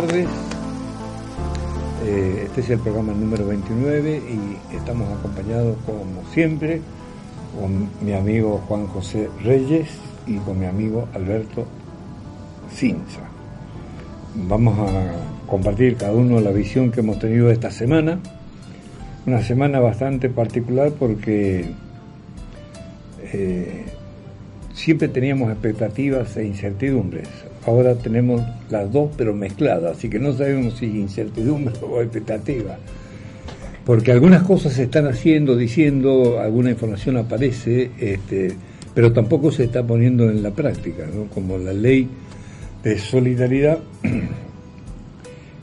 [0.00, 0.28] tardes.
[2.04, 6.82] Eh, este es el programa número 29 y estamos acompañados como siempre
[7.58, 9.88] con mi amigo Juan José Reyes
[10.26, 11.66] y con mi amigo Alberto
[12.74, 13.22] Cinza.
[14.34, 18.18] Vamos a compartir cada uno la visión que hemos tenido esta semana.
[19.24, 21.70] Una semana bastante particular porque
[23.32, 23.84] eh,
[24.74, 27.45] siempre teníamos expectativas e incertidumbres.
[27.66, 32.78] Ahora tenemos las dos, pero mezcladas, así que no sabemos si incertidumbre o expectativa.
[33.84, 38.52] Porque algunas cosas se están haciendo, diciendo, alguna información aparece, este,
[38.94, 41.24] pero tampoco se está poniendo en la práctica, ¿no?
[41.26, 42.08] como la ley
[42.82, 43.78] de solidaridad.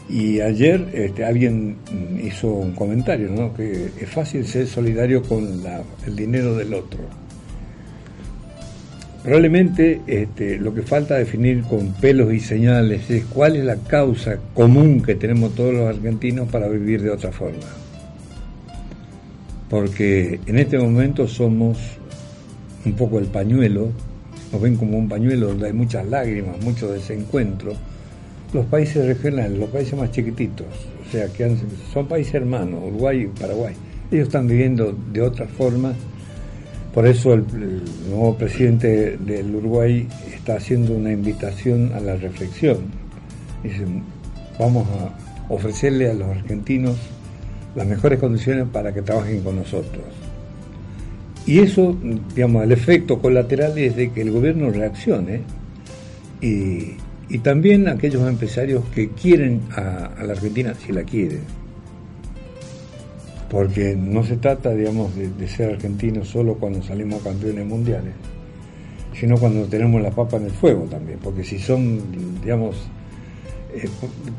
[0.09, 1.77] Y ayer este, alguien
[2.21, 3.53] hizo un comentario, ¿no?
[3.53, 6.99] que es fácil ser solidario con la- el dinero del otro.
[9.23, 14.37] Probablemente este, lo que falta definir con pelos y señales es cuál es la causa
[14.53, 17.63] común que tenemos todos los argentinos para vivir de otra forma.
[19.69, 21.77] Porque en este momento somos
[22.85, 23.91] un poco el pañuelo,
[24.51, 27.73] nos ven como un pañuelo donde hay muchas lágrimas, mucho desencuentro.
[28.53, 30.67] Los países regionales, los países más chiquititos,
[31.07, 31.57] o sea, que han-
[31.93, 33.73] son países hermanos, Uruguay y Paraguay,
[34.11, 35.93] ellos están viviendo de otra forma
[36.93, 37.43] por eso el,
[38.09, 42.77] nuevo presidente del Uruguay está haciendo una invitación a la reflexión.
[43.63, 43.85] Dice,
[44.59, 46.97] vamos a ofrecerle a los argentinos
[47.75, 50.03] las mejores condiciones para que trabajen con nosotros.
[51.47, 51.97] Y eso,
[52.35, 55.41] digamos, el efecto colateral es de que el gobierno reaccione
[56.41, 56.97] y,
[57.41, 61.41] también aquellos empresarios que quieren a la Argentina, si la quieren,
[63.53, 68.13] porque no se trata, digamos, de, de ser argentinos solo cuando salimos campeones mundiales,
[69.17, 71.99] sino cuando tenemos la papa en el fuego también, porque si son,
[72.41, 72.75] digamos,
[73.75, 73.87] eh,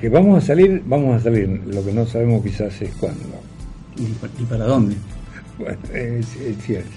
[0.00, 3.20] que vamos a salir, vamos a salir, lo que no sabemos quizás es cuándo.
[3.96, 4.96] ¿Y, pa- y para dónde?
[5.58, 6.90] Bueno, es, es cierto.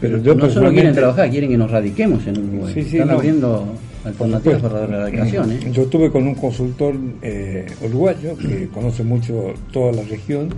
[0.00, 2.72] Pero yo no solo quieren trabajar, quieren que nos radiquemos en Uruguay.
[2.72, 3.14] Sí, sí, Están no.
[3.16, 3.66] abriendo
[4.02, 5.52] alternativas para la radicación.
[5.52, 5.60] ¿eh?
[5.72, 10.48] Yo estuve con un consultor eh, uruguayo que conoce mucho toda la región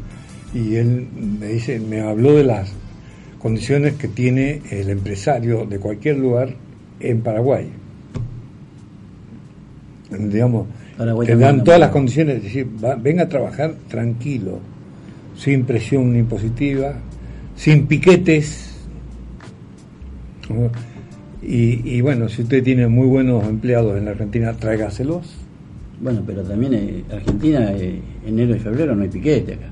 [0.55, 1.07] y él
[1.41, 2.73] me dice, me habló de las
[3.39, 6.55] condiciones que tiene el empresario de cualquier lugar
[7.01, 7.69] en Paraguay.
[10.11, 10.67] Digamos,
[10.99, 14.61] Paraguay te dan todas las condiciones, es decir, va- venga a trabajar tranquilo,
[15.37, 16.95] sin presión impositiva,
[17.57, 18.69] sin piquetes.
[21.43, 25.35] y bueno, si usted tiene muy buenos empleados en la Argentina, tráigaselos.
[26.01, 29.71] Bueno, pero también eh, Argentina, eh, enero y febrero no hay piquete acá.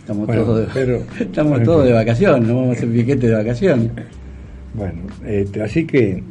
[0.00, 2.88] Estamos Bueno, todos, de, pero- estamos bueno, todos de pero- vacaciones, no vamos a hacer
[2.90, 3.90] piquete de vacaciones.
[4.74, 4.94] Bueno,
[5.26, 6.22] este, así que,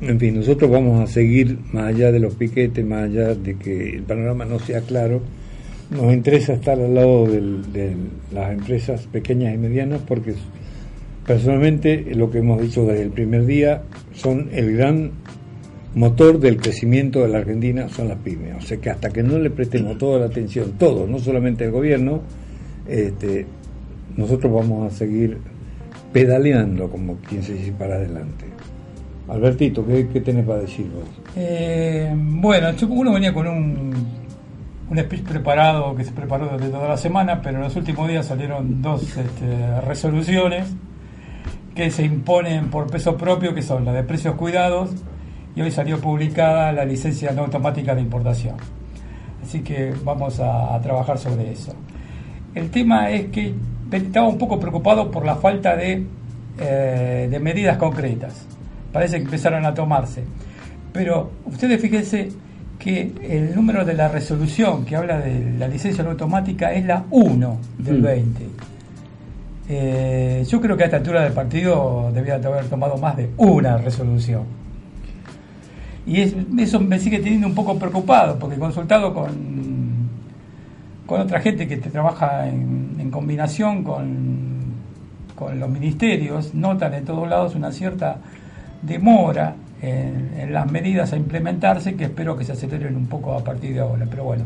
[0.00, 3.96] en fin, nosotros vamos a seguir más allá de los piquetes, más allá de que
[3.96, 5.22] el panorama no sea claro.
[5.90, 7.92] Nos interesa estar al lado del- de
[8.32, 10.34] las empresas pequeñas y medianas porque
[11.26, 13.82] personalmente lo que hemos dicho desde el primer día
[14.14, 15.10] son el gran
[15.94, 18.54] motor del crecimiento de la Argentina son las pymes.
[18.58, 21.70] O sea que hasta que no le prestemos toda la atención, todos, no solamente el
[21.70, 22.22] gobierno,
[22.86, 23.46] este,
[24.16, 25.38] nosotros vamos a seguir
[26.12, 28.46] pedaleando como quien se dice para adelante.
[29.28, 31.08] Albertito, ¿qué, qué tenés para decir vos?
[31.34, 33.94] Eh, bueno, uno venía con un,
[34.96, 38.82] speech preparado que se preparó durante toda la semana, pero en los últimos días salieron
[38.82, 40.68] dos este, resoluciones
[41.74, 44.90] que se imponen por peso propio, que son la de precios cuidados,
[45.56, 48.56] y hoy salió publicada la licencia no automática de importación.
[49.42, 51.74] Así que vamos a trabajar sobre eso.
[52.54, 53.54] El tema es que
[53.90, 56.04] estaba un poco preocupado por la falta de,
[56.58, 58.46] eh, de medidas concretas.
[58.92, 60.22] Parece que empezaron a tomarse.
[60.92, 62.28] Pero ustedes fíjense
[62.78, 67.58] que el número de la resolución que habla de la licencia automática es la 1
[67.78, 68.02] del Mm.
[68.02, 68.46] 20.
[69.68, 73.30] Eh, yo creo que a esta altura del partido debía de haber tomado más de
[73.38, 74.42] una resolución.
[76.06, 79.83] Y eso me sigue teniendo un poco preocupado, porque he consultado con,
[81.06, 84.54] con otra gente que te trabaja en, en combinación con,
[85.34, 88.18] con los ministerios, notan en todos lados una cierta
[88.82, 93.74] demora en, las medidas a implementarse que espero que se aceleren un poco a partir
[93.74, 94.06] de ahora.
[94.08, 94.44] Pero bueno,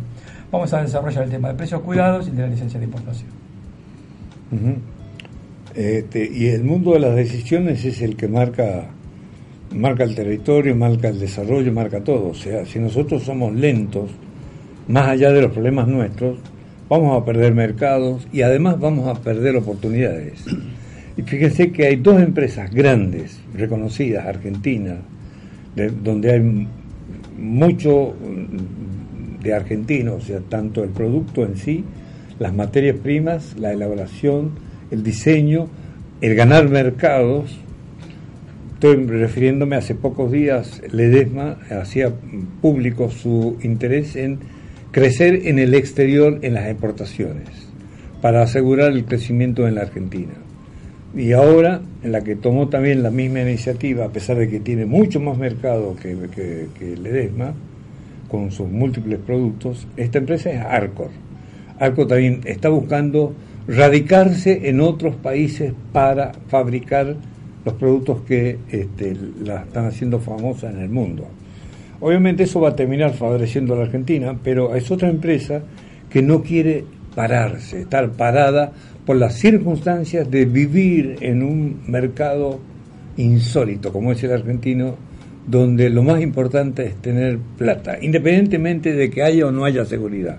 [0.51, 3.31] vamos a desarrollar el tema de precios cuidados y de la licencia de importación.
[5.75, 8.87] este, y el mundo de las decisiones es el que marca
[9.75, 12.29] marca el territorio, marca el desarrollo, marca todo.
[12.29, 14.11] O sea, si nosotros somos lentos,
[14.89, 16.39] más allá de los problemas nuestros,
[16.89, 20.45] vamos a perder mercados y además vamos a perder oportunidades.
[21.17, 24.99] Y fíjense que hay dos empresas grandes, reconocidas, argentinas,
[26.03, 26.67] donde hay
[27.39, 28.15] mucho
[29.43, 31.85] de argentino, o sea, tanto el producto en sí,
[32.39, 34.53] las materias primas, la elaboración,
[34.91, 35.69] el diseño,
[36.21, 37.59] el ganar mercados.
[38.75, 42.13] Estoy refiriéndome hace pocos días, Ledesma hacía
[42.63, 44.39] público su interés en
[44.91, 47.49] crecer en el exterior en las exportaciones,
[48.23, 50.35] para asegurar el crecimiento en la Argentina
[51.17, 54.87] y ahora en la que tomó también la misma iniciativa, a pesar de que tiene
[54.87, 56.17] mucho más mercado que,
[56.79, 57.55] que, Ledesma,
[58.29, 61.09] con sus múltiples productos, esta empresa es Arcor.
[61.79, 63.35] Arcor también está buscando
[63.67, 67.17] radicarse en otros países para fabricar
[67.65, 71.27] los productos que este, la están haciendo famosa en el mundo.
[72.01, 75.63] Obviamente eso va a terminar favoreciendo a la Argentina, pero es otra empresa
[76.09, 76.85] que no quiere
[77.15, 78.73] pararse, estar parada
[79.05, 82.61] por las circunstancias de vivir en un mercado
[83.17, 84.95] insólito como es el argentino,
[85.47, 90.39] donde lo más importante es tener plata, independientemente de que haya o no haya seguridad.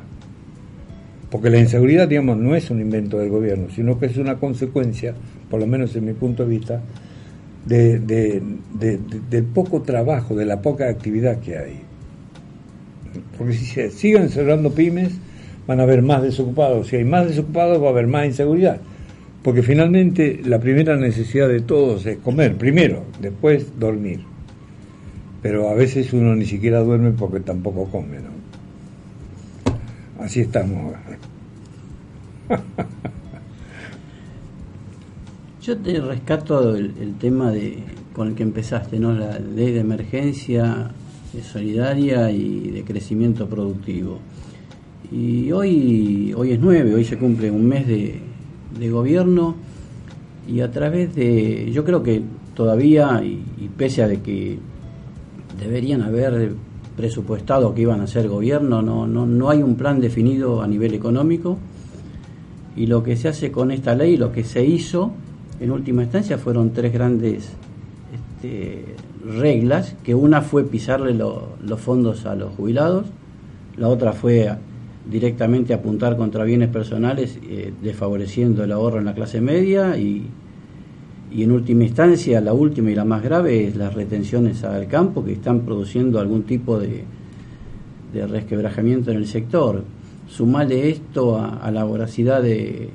[1.29, 5.13] Porque la inseguridad, digamos, no es un invento del gobierno, sino que es una consecuencia,
[5.49, 6.81] por lo menos en mi punto de vista,
[7.65, 8.41] de,
[9.29, 11.81] del poco trabajo, de la poca actividad que hay.
[13.37, 15.13] Porque si se siguen cerrando pymes,
[15.67, 16.87] van a haber más desocupados.
[16.87, 18.79] Si hay más desocupados, va a haber más inseguridad.
[19.43, 24.21] Porque finalmente la primera necesidad de todos es comer, primero, después dormir.
[25.41, 28.39] Pero a veces uno ni siquiera duerme porque tampoco come, ¿no?
[30.23, 30.93] Así estamos.
[35.69, 37.83] Yo te rescato el, tema de
[38.13, 39.13] con el que empezaste, ¿no?
[39.13, 40.89] La ley de emergencia
[41.43, 44.17] solidaria y de crecimiento productivo.
[45.11, 49.57] Y hoy, hoy es 9, hoy se cumple un mes de, gobierno
[50.47, 52.23] y a través de, yo creo que
[52.55, 54.57] todavía, y, pese a que
[55.59, 56.53] deberían haber
[56.97, 60.95] presupuestado que iban a ser gobierno, no, no, no hay un plan definido a nivel
[60.95, 61.59] económico
[62.75, 65.13] y lo que se hace con esta ley, lo que se hizo
[65.59, 67.51] en última instancia fueron tres grandes
[68.13, 68.95] este,
[69.25, 73.07] reglas, que una fue pisarle los fondos a los jubilados,
[73.77, 74.49] la otra fue
[75.09, 80.27] directamente apuntar contra bienes personales, eh, desfavoreciendo el ahorro en la clase media y,
[81.31, 85.33] en última instancia, la última y la más grave es las retenciones al campo que
[85.33, 87.03] están produciendo algún tipo de,
[88.13, 89.83] de resquebrajamiento en el sector.
[90.27, 92.89] Sumale esto a, la voracidad de,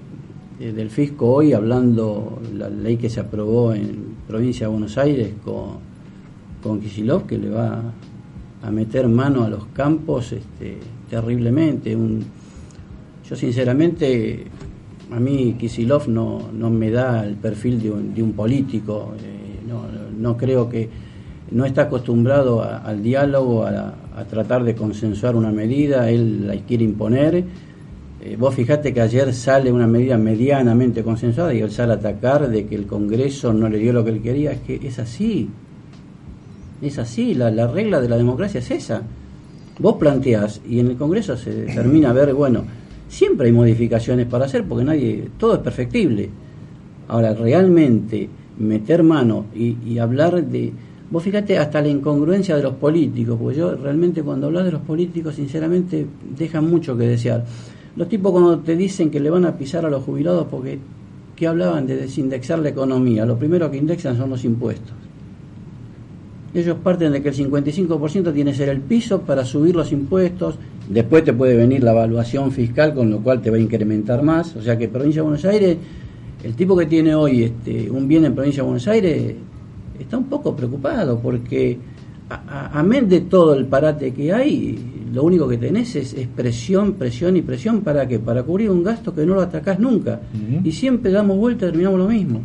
[0.72, 5.78] del fisco hoy, hablando la ley que se aprobó en provincia de Buenos Aires con,
[6.62, 7.82] con que le va
[8.62, 10.78] a meter mano a los campos este,
[11.10, 11.94] terriblemente.
[11.94, 12.24] Un,
[13.28, 14.44] yo sinceramente,
[15.10, 19.60] a mí Kisilov no, no me da el perfil de un, de un político, eh,
[19.68, 19.82] no,
[20.18, 20.88] no, creo que
[21.50, 26.84] no está acostumbrado al diálogo, a, a, tratar de consensuar una medida, él la quiere
[26.84, 27.44] imponer.
[28.24, 32.48] Eh, vos fijate que ayer sale una medida medianamente consensuada y él sale a atacar
[32.48, 35.50] de que el Congreso no le dio lo que él quería, es que es así,
[36.80, 39.02] es así, la, la regla de la democracia es esa
[39.78, 42.64] vos planteás y en el Congreso se termina a ver, bueno,
[43.08, 46.30] siempre hay modificaciones para hacer porque nadie, todo es perfectible.
[47.08, 48.28] Ahora, realmente
[48.58, 50.72] meter mano y, hablar de...
[51.10, 54.80] Vos fíjate hasta la incongruencia de los políticos, porque yo realmente cuando hablas de los
[54.80, 57.44] políticos, sinceramente, dejan mucho que desear.
[57.96, 60.78] Los tipos cuando te dicen que le van a pisar a los jubilados porque,
[61.36, 63.24] ¿qué hablaban de desindexar la economía?
[63.24, 64.92] Lo primero que indexan son los impuestos.
[66.54, 70.56] Ellos parten de que el 55% tiene que ser el piso para subir los impuestos,
[70.88, 74.54] después te puede venir la evaluación fiscal, con lo cual te va a incrementar más.
[74.54, 75.76] O sea que Provincia de Buenos Aires,
[76.44, 79.34] el tipo que tiene hoy este, un bien en Provincia de Buenos Aires,
[79.98, 81.76] está un poco preocupado porque,
[82.28, 84.78] amén de todo el parate que hay,
[85.14, 89.14] lo único que tenés es, presión, presión y presión para que para cubrir un gasto
[89.14, 90.20] que no lo atacás nunca.
[90.64, 92.40] Y siempre damos vuelta y terminamos lo mismo.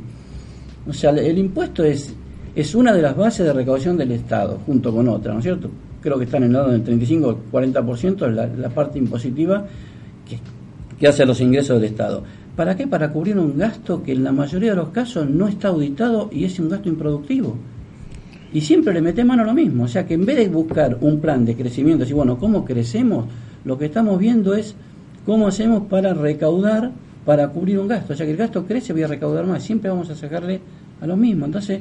[0.87, 2.13] O sea, el impuesto es
[2.55, 5.69] es una de las bases de recaudación del Estado, junto con otra, ¿no es cierto?
[6.01, 9.65] Creo que están en el lado del 35-40%, la, la parte impositiva
[10.27, 10.39] que,
[10.97, 12.23] que hace a los ingresos del Estado.
[12.55, 12.87] ¿Para qué?
[12.87, 16.43] Para cubrir un gasto que en la mayoría de los casos no está auditado y
[16.43, 17.55] es un gasto improductivo.
[18.51, 19.83] Y siempre le mete mano a lo mismo.
[19.83, 23.25] O sea que en vez de buscar un plan de crecimiento, y bueno, ¿cómo crecemos?
[23.63, 24.75] Lo que estamos viendo es
[25.25, 26.91] cómo hacemos para recaudar,
[27.25, 28.13] para cubrir un gasto.
[28.13, 29.63] O sea que el gasto crece, voy a recaudar más.
[29.63, 30.61] Siempre vamos a sacarle
[30.99, 31.45] a lo mismo.
[31.45, 31.79] Entonces,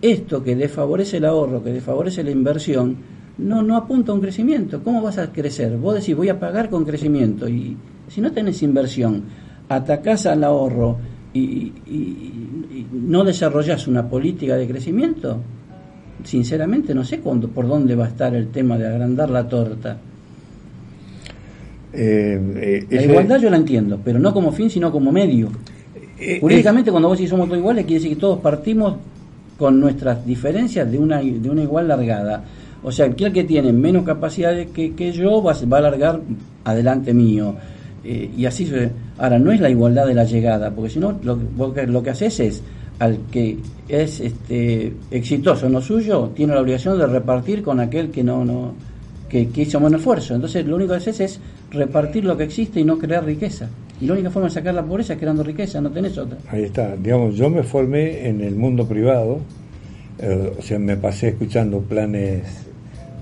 [0.00, 2.96] esto que desfavorece el ahorro, que desfavorece la inversión,
[3.36, 4.82] no, no apunta a un crecimiento.
[4.82, 5.76] ¿Cómo vas a crecer?
[5.76, 7.46] Vos decís, voy a pagar con crecimiento.
[7.46, 7.76] Y
[8.08, 9.24] si no tenés inversión,
[9.68, 10.96] atacás al ahorro
[11.32, 11.72] y
[12.92, 15.38] no desarrollás una política de crecimiento,
[16.24, 19.96] sinceramente no sé cuándo, por dónde va a estar el tema de agrandar la torta.
[21.92, 25.48] Eh, eh, La igualdad yo la entiendo, pero no como fin, sino como medio.
[26.18, 28.94] eh, Jurídicamente, cuando vos decís somos todos iguales, quiere decir que todos partimos
[29.58, 32.44] con nuestras diferencias de una, de una igual largada.
[32.82, 36.20] O sea, aquel que tiene menos capacidades que, que yo va, a- va a largar
[36.64, 37.54] adelante mío.
[38.04, 41.18] Eh, y así se- Ahora, no es la igualdad de la llegada, porque si no,
[41.22, 42.62] lo, lo que haces es,
[43.00, 48.10] al que es este, exitoso en lo suyo, tiene la obligación de repartir con aquel
[48.10, 48.74] que no, no
[49.28, 50.34] que, que hizo menos esfuerzo.
[50.34, 51.40] Entonces, lo único que haces es
[51.70, 53.68] repartir lo que existe y no crear riqueza.
[54.00, 56.36] Y la única forma de sacar la pobreza es creando riqueza, no tenés otra.
[56.50, 59.40] Ahí está, digamos, yo me formé en el mundo privado,
[60.18, 62.42] eh, o sea, me pasé escuchando planes,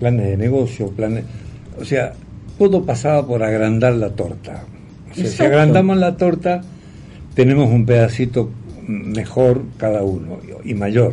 [0.00, 1.24] planes de negocio, planes,
[1.80, 2.12] o sea,
[2.58, 4.64] todo pasaba por agrandar la torta.
[5.12, 6.62] O sea, si agrandamos la torta,
[7.34, 8.50] tenemos un pedacito
[8.88, 11.12] mejor cada uno y mayor.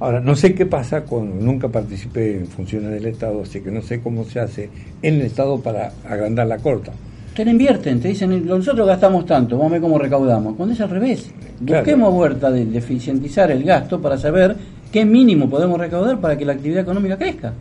[0.00, 3.82] Ahora, no sé qué pasa con, nunca participé en funciones del Estado, así que no
[3.82, 4.68] sé cómo se hace
[5.00, 6.92] en el Estado para agrandar la corta.
[7.36, 10.56] Te la invierten, te dicen, nosotros gastamos tanto, vamos a ver cómo recaudamos.
[10.56, 11.30] Cuando es al revés,
[11.64, 11.82] Claro.
[11.84, 14.56] busquemos vuelta de, de eficientizar el gasto para saber
[14.90, 17.52] qué mínimo podemos recaudar para que la actividad económica crezca.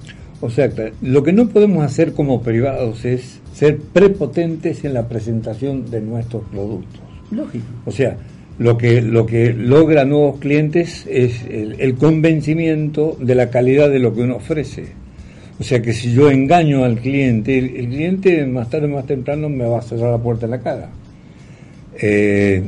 [0.42, 0.68] O sea,
[1.04, 6.42] lo que no podemos hacer como privados es ser prepotentes en la presentación de nuestros
[6.52, 7.00] productos.
[7.30, 7.66] Lógico.
[7.86, 8.18] O sea,
[8.62, 14.14] lo que, lo que logra nuevos clientes es el, convencimiento de la calidad de lo
[14.14, 14.86] que uno ofrece.
[15.60, 19.08] O sea que si yo engaño al cliente, el, el cliente más tarde o más
[19.08, 20.90] temprano me va a cerrar la puerta en la cara.
[22.00, 22.62] Eh,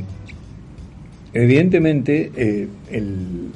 [1.32, 3.52] evidentemente, eh, el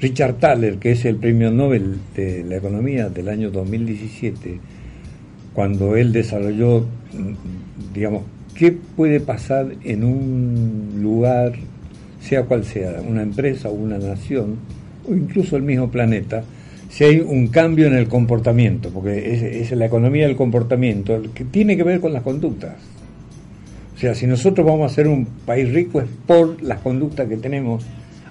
[0.00, 4.58] Richard Thaler, que es el premio Nobel de la Economía del año 2017,
[5.52, 8.22] cuando él desarrolló, mm, digamos,
[8.54, 11.52] qué puede pasar en un lugar,
[12.22, 14.56] sea cual sea, una empresa o una nación,
[15.08, 16.44] o incluso el mismo planeta,
[16.88, 21.76] si hay un cambio en el comportamiento, porque es, la economía del comportamiento, que tiene
[21.76, 22.76] que ver con las conductas.
[23.94, 27.36] O sea, si nosotros vamos a ser un país rico es por las conductas que
[27.36, 27.84] tenemos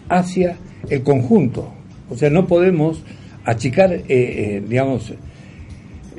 [0.10, 0.58] hacia
[0.90, 1.72] el conjunto.
[2.10, 3.02] O sea, no podemos
[3.46, 5.14] achicar, eh, eh, digamos,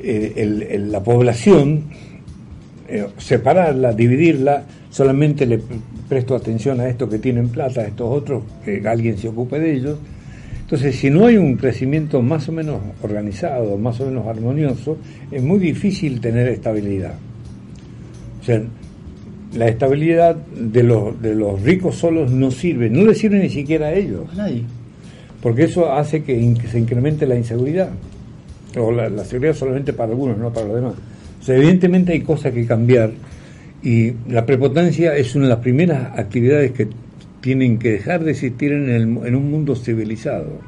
[0.05, 1.85] eh, la población,
[2.89, 5.61] eh, separarla, dividirla, solamente le
[6.07, 9.73] presto atención a estos que tienen plata, a estos otros, que alguien se ocupe de
[9.73, 9.97] ellos.
[10.61, 14.97] Entonces, si no hay un crecimiento más o menos organizado, más o menos armonioso,
[15.31, 17.13] es muy difícil tener estabilidad.
[18.41, 18.61] O sea,
[19.55, 23.87] la estabilidad de los, de los ricos solos no sirve, no le sirve ni siquiera
[23.87, 24.63] a ellos, A nadie.
[25.41, 27.89] porque eso hace que, in- que se incremente la inseguridad,
[28.77, 30.93] o la, la seguridad solamente para algunos, no para los demás.
[31.39, 33.11] O sea, evidentemente hay cosas que cambiar
[33.83, 36.87] y la prepotencia es una de las primeras actividades que
[37.41, 40.59] tienen que dejar de existir en, el, en un mundo civilizado,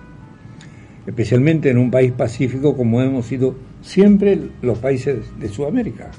[1.07, 6.11] especialmente en un país pacífico como hemos sido siempre los países de Sudamérica.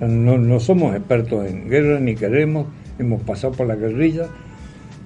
[0.00, 2.66] No somos expertos en guerra ni queremos,
[2.98, 4.26] hemos pasado por la guerrilla,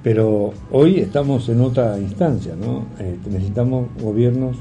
[0.02, 2.86] pero hoy estamos en otra instancia, ¿no?
[2.98, 4.56] Eh, necesitamos gobiernos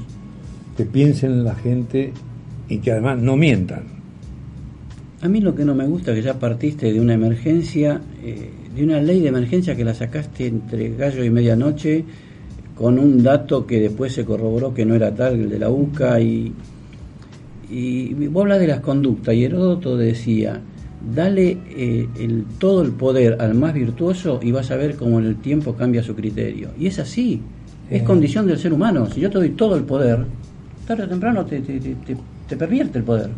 [0.76, 2.12] que piensen en la gente
[2.68, 3.95] y que además no mientan.
[5.22, 8.50] A mí lo que no me gusta es que ya partiste de una emergencia, eh,
[8.74, 12.04] de una ley de emergencia que la sacaste entre gallo y medianoche
[12.74, 16.20] con un dato que después se corroboró que no era tal, el de la UCA,
[16.20, 16.52] y,
[17.70, 20.60] y vos hablas de las conductas, y Heródoto decía,
[21.14, 25.24] dale eh, el, todo el poder al más virtuoso y vas a ver cómo en
[25.26, 26.68] el tiempo cambia su criterio.
[26.78, 27.40] Y es así,
[27.90, 29.06] es condición del ser humano.
[29.06, 30.26] Si yo te doy todo el poder,
[30.86, 32.16] tarde o temprano te, te, te, te-
[32.48, 33.30] te pervierte el poder.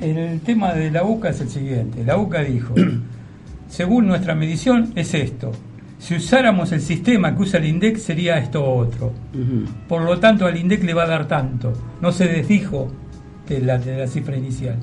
[0.00, 2.04] El tema de la UCA es el siguiente.
[2.04, 2.74] La UCA dijo,
[3.68, 5.52] según nuestra medición es esto.
[5.98, 9.12] Si usáramos el sistema que usa el INDEC sería esto otro.
[9.34, 9.64] Ujú.
[9.86, 11.72] Por lo tanto, al INDEC le va a dar tanto.
[12.00, 12.90] No se desdijo
[13.46, 14.76] de la, de la cifra inicial.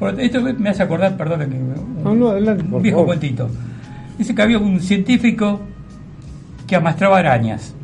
[0.00, 3.06] Por- esto me hace acordar, perdón, un, No, no, adelante, un viejo favor.
[3.06, 3.48] cuentito.
[4.18, 5.60] Dice que había un científico
[6.66, 7.74] que amastraba arañas.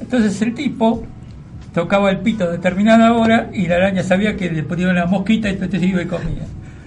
[0.00, 1.02] Entonces el tipo
[1.72, 5.48] tocaba el pito a determinada hora y la araña sabía que le ponían una mosquita
[5.48, 6.42] y entonces iba y comía.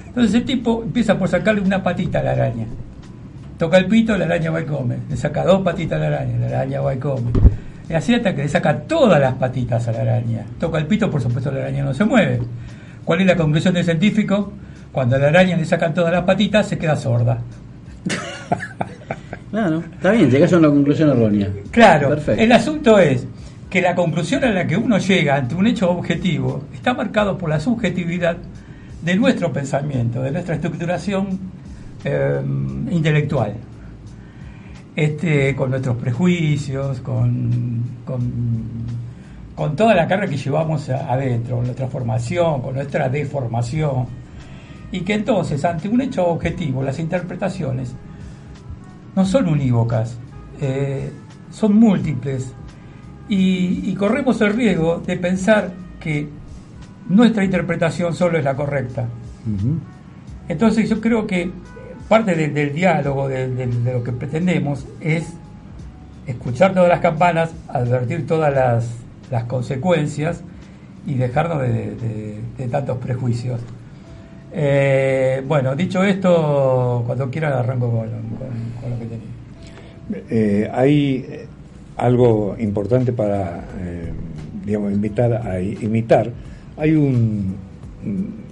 [0.08, 2.66] Entonces el tipo empieza por sacarle una patita a la araña.
[3.58, 4.98] Toca el pito, la araña va y come.
[5.10, 7.32] Le saca dos patitas a la araña, la araña va y come.
[7.90, 10.46] Y así hasta que le saca todas las patitas a la araña.
[10.60, 12.42] Toca el pito, por supuesto la araña no se mueve.
[13.06, 14.54] ¿Cuál es la conclusión del científico?
[14.92, 17.40] Cuando a la araña le sacan todas las patitas, se queda sorda.
[19.52, 21.48] Claro, está bien, llegas a una conclusión errónea.
[21.70, 22.42] Claro, Perfecto.
[22.42, 23.28] el asunto es
[23.74, 27.50] que la conclusión a la que uno llega ante un hecho objetivo está marcado por
[27.50, 28.38] la subjetividad
[29.02, 31.40] de nuestro pensamiento, de nuestra estructuración
[32.04, 32.40] eh,
[32.92, 33.56] intelectual.
[34.96, 37.82] Este, con nuestros prejuicios, con,
[39.56, 44.06] con, toda la carga que llevamos adentro, con nuestra formación, con nuestra deformación.
[44.92, 47.96] Y que entonces, ante un hecho objetivo, las interpretaciones
[49.16, 50.16] no son unívocas,
[50.62, 51.12] eh,
[51.50, 52.54] son múltiples
[53.30, 56.28] y, y corremos el riesgo de pensar que
[57.10, 59.06] nuestra interpretación solo es la correcta.
[60.48, 61.52] Entonces yo creo que
[62.10, 65.26] parte de- del diálogo, de, de- de lo que pretendemos, es
[66.28, 68.88] escuchar todas las campanas, advertir todas las,
[69.32, 70.42] las consecuencias
[71.06, 73.60] y dejarnos de, de- de tantos prejuicios.
[74.54, 80.24] Eh, bueno, dicho esto, cuando quieran arranco con, con- con lo que tenía.
[80.30, 81.46] Eh, hay
[81.98, 84.12] algo importante para, eh,
[84.66, 86.32] digamos, invitar a imitar.
[86.78, 87.56] Hay un,
[88.06, 88.44] un-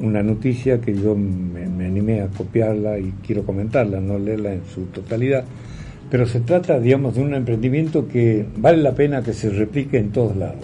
[0.00, 4.82] una noticia que yo me, animé a copiarla y quiero comentarla, no leerla en su
[4.86, 5.44] totalidad,
[6.10, 10.10] pero se trata, digamos, de un emprendimiento que vale la pena que se replique en
[10.10, 10.56] todos lados.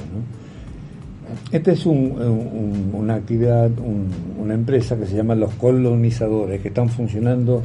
[1.53, 4.09] Esta es un- un- una actividad, un-
[4.43, 7.63] una empresa que se llama Los Colonizadores, que están funcionando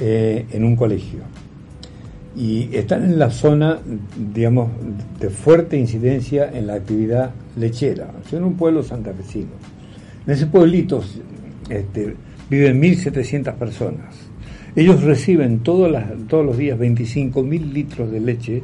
[0.00, 1.20] eh, en un colegio
[2.38, 3.80] y están en la zona,
[4.32, 4.70] digamos,
[5.18, 8.12] de fuerte incidencia en la actividad lechera.
[8.30, 9.48] Son un pueblo santafesino.
[10.24, 11.02] En ese pueblito
[11.68, 12.14] este,
[12.48, 14.14] viven 1.700 personas.
[14.76, 18.62] Ellos reciben todos los días 25.000 litros de leche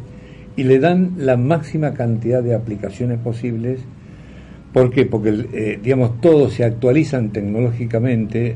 [0.55, 3.81] y le dan la máxima cantidad de aplicaciones posibles.
[4.73, 5.05] ¿Por qué?
[5.05, 8.55] Porque, eh, digamos, todos se actualizan tecnológicamente,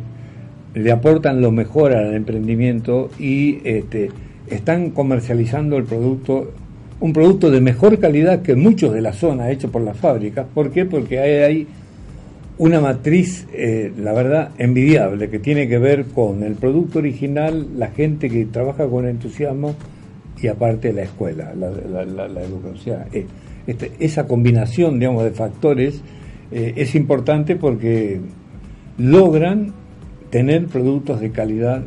[0.74, 4.10] le aportan lo mejor al emprendimiento y este,
[4.50, 6.52] están comercializando el producto,
[7.00, 10.46] un producto de mejor calidad que muchos de la zona hecho por las fábricas.
[10.54, 10.84] ¿Por qué?
[10.84, 11.66] Porque hay, hay
[12.58, 17.88] una matriz, eh, la verdad, envidiable, que tiene que ver con el producto original, la
[17.88, 19.74] gente que trabaja con entusiasmo
[20.40, 23.02] y aparte la escuela, la, educación.
[23.12, 23.26] Eh,
[23.66, 26.02] este, esa combinación, digamos, de factores
[26.50, 28.20] eh, es importante porque
[28.96, 29.72] logran
[30.30, 31.82] tener productos de calidad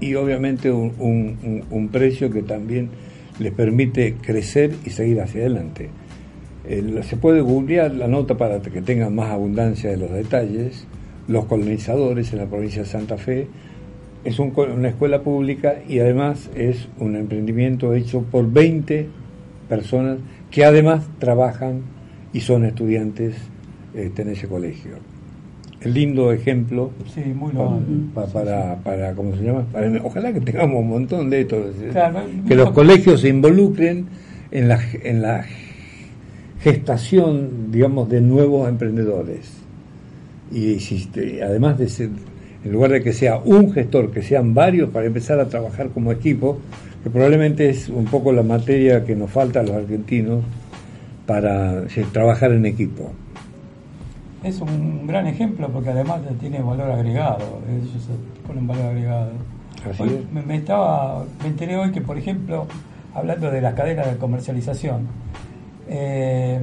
[0.00, 2.88] y obviamente un, precio que también
[3.38, 5.88] les permite crecer y seguir hacia adelante.
[6.68, 10.86] El- se puede googlear la nota para que tengan más abundancia de los detalles.
[11.28, 13.46] Los colonizadores en la provincia de Santa Fe
[14.24, 19.08] es un una escuela pública y además es un emprendimiento hecho por 20
[19.68, 20.18] personas
[20.50, 21.82] que además trabajan
[22.32, 23.36] y son estudiantes
[23.94, 25.09] este, en ese colegio.
[25.84, 27.86] Lindo ejemplo Sí, muy pa- loable.
[28.14, 29.64] pa- para, para, ¿cómo se llama?
[29.72, 31.46] Para- ojalá que tengamos un montón de.
[31.46, 34.06] Claro, que los colegios se involucren
[34.50, 35.44] en la, en la
[36.60, 39.52] gestación, digamos, de nuevos emprendedores.
[40.52, 42.10] Y si te- además de ser,
[42.64, 46.12] en lugar de que sea un gestor, que sean varios para empezar a trabajar como
[46.12, 46.58] equipo,
[47.02, 50.44] que probablemente es un poco la materia que nos falta a los argentinos
[51.26, 53.12] para sí, trabajar en equipo.
[54.42, 58.08] Es un gran ejemplo porque además tiene valor agregado, ellos
[58.46, 59.32] ponen valor agregado.
[59.98, 62.66] Hoy me, me estaba, me enteré hoy que, por ejemplo,
[63.14, 65.06] hablando de las cadenas de comercialización,
[65.88, 66.60] eh,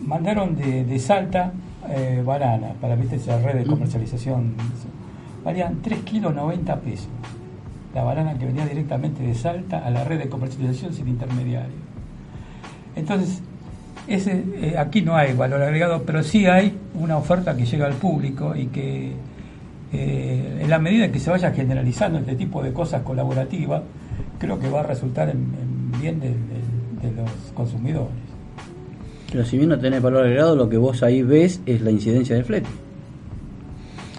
[0.00, 1.52] mandaron de, de Salta
[1.88, 4.54] eh, banana para ¿viste, esa red de comercialización.
[5.44, 7.08] Valían 3 kilos 90 pesos.
[7.94, 11.82] La banana que venía directamente de Salta a la red de comercialización sin intermediario.
[12.94, 13.42] Entonces,
[14.08, 17.94] ese, eh, aquí no hay valor agregado, pero sí hay una oferta que llega al
[17.94, 19.12] público y que
[19.92, 23.82] eh, en la medida que se vaya generalizando este tipo de cosas colaborativas,
[24.38, 26.30] creo que va a resultar en, en bien de,
[27.16, 28.10] los consumidores.
[29.30, 32.34] Pero si bien no tenés valor agregado, lo que vos ahí ves es la incidencia
[32.36, 32.68] del flete.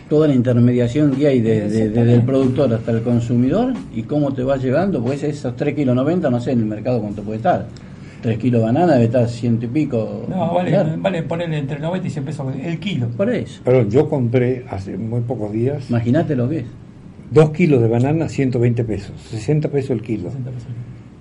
[0.10, 4.34] Toda la intermediación que hay de- de- desde el productor hasta el consumidor y cómo
[4.34, 7.38] te va llegando, pues esos 3 kilos 90, no sé en el mercado cuánto puede
[7.38, 7.66] estar.
[8.24, 10.26] 3 kilos de banana debe estar ciento y pico.
[10.30, 13.08] No, vale, vale ponerle entre 90 y 100 pesos el kilo.
[13.10, 13.62] Por eso.
[13.64, 16.66] Pero yo compré hace muy pocos días Imagínate lo que es.
[17.32, 20.30] dos kilos de banana, 120 pesos, 60 pesos el kilo.
[20.30, 20.68] 60 pesos.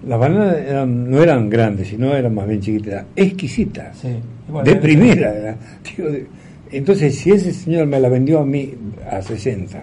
[0.06, 4.08] Las bananas eran- no eran grandes, sino eran más bien chiquitas, exquisitas, Sí.
[4.48, 5.32] Bueno, de eh, primera.
[5.96, 6.26] de-
[6.72, 8.72] entonces, si ese señor me la vendió a mí
[9.10, 9.82] a 60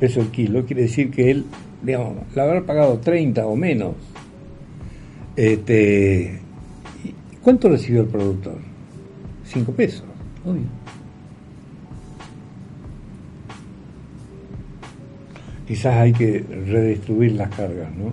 [0.00, 1.44] pesos el kilo, quiere decir que él,
[1.82, 3.94] digamos, la habrá pagado 30 o menos.
[5.36, 6.41] Este, ¿y
[7.42, 8.56] ¿Cuánto recibió el productor?
[9.44, 10.04] 5 pesos.
[10.44, 10.62] Obvio.
[15.66, 18.12] Quizás hay que redistribuir las cargas, ¿no?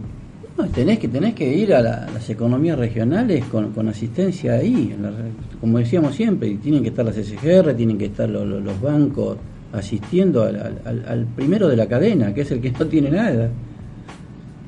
[0.73, 4.93] Tenés que tenés que ir a, la- a las economías regionales con, con asistencia ahí,
[5.61, 9.37] como decíamos siempre, tienen que estar las SGR, tienen que estar lo- lo- los bancos
[9.71, 13.49] asistiendo al- al primero de la cadena, que es el que no tiene nada.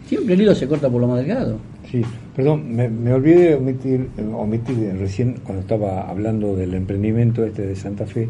[0.08, 1.58] Siempre el hilo se corta por lo más delgado.
[1.92, 2.02] Sí,
[2.34, 8.30] perdón, me, olvidé omitir, omitir recién cuando estaba hablando del emprendimiento este de Santa Fe,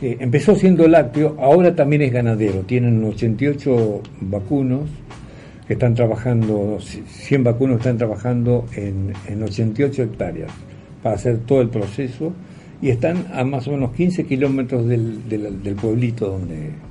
[0.00, 4.90] que empezó siendo lácteo, ahora también es ganadero, tienen 88 vacunos
[5.68, 10.50] que están trabajando, 100 vacunos están trabajando en, en 88 hectáreas
[11.00, 12.32] para hacer todo el proceso
[12.82, 16.87] y están a más o menos 15 kilómetros del, del pueblito donde...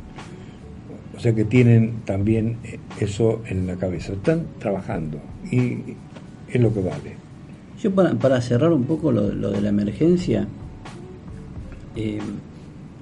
[1.18, 4.14] O sea que tienen también eh, eso en la cabeza.
[4.14, 5.20] Están trabajando
[5.52, 5.80] y
[6.48, 7.16] es lo que vale.
[7.82, 10.48] Yo para, para cerrar un poco lo, de la emergencia,
[11.96, 12.20] eh,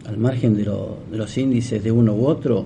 [0.07, 2.65] al margen de, lo- de los índices de uno u otro,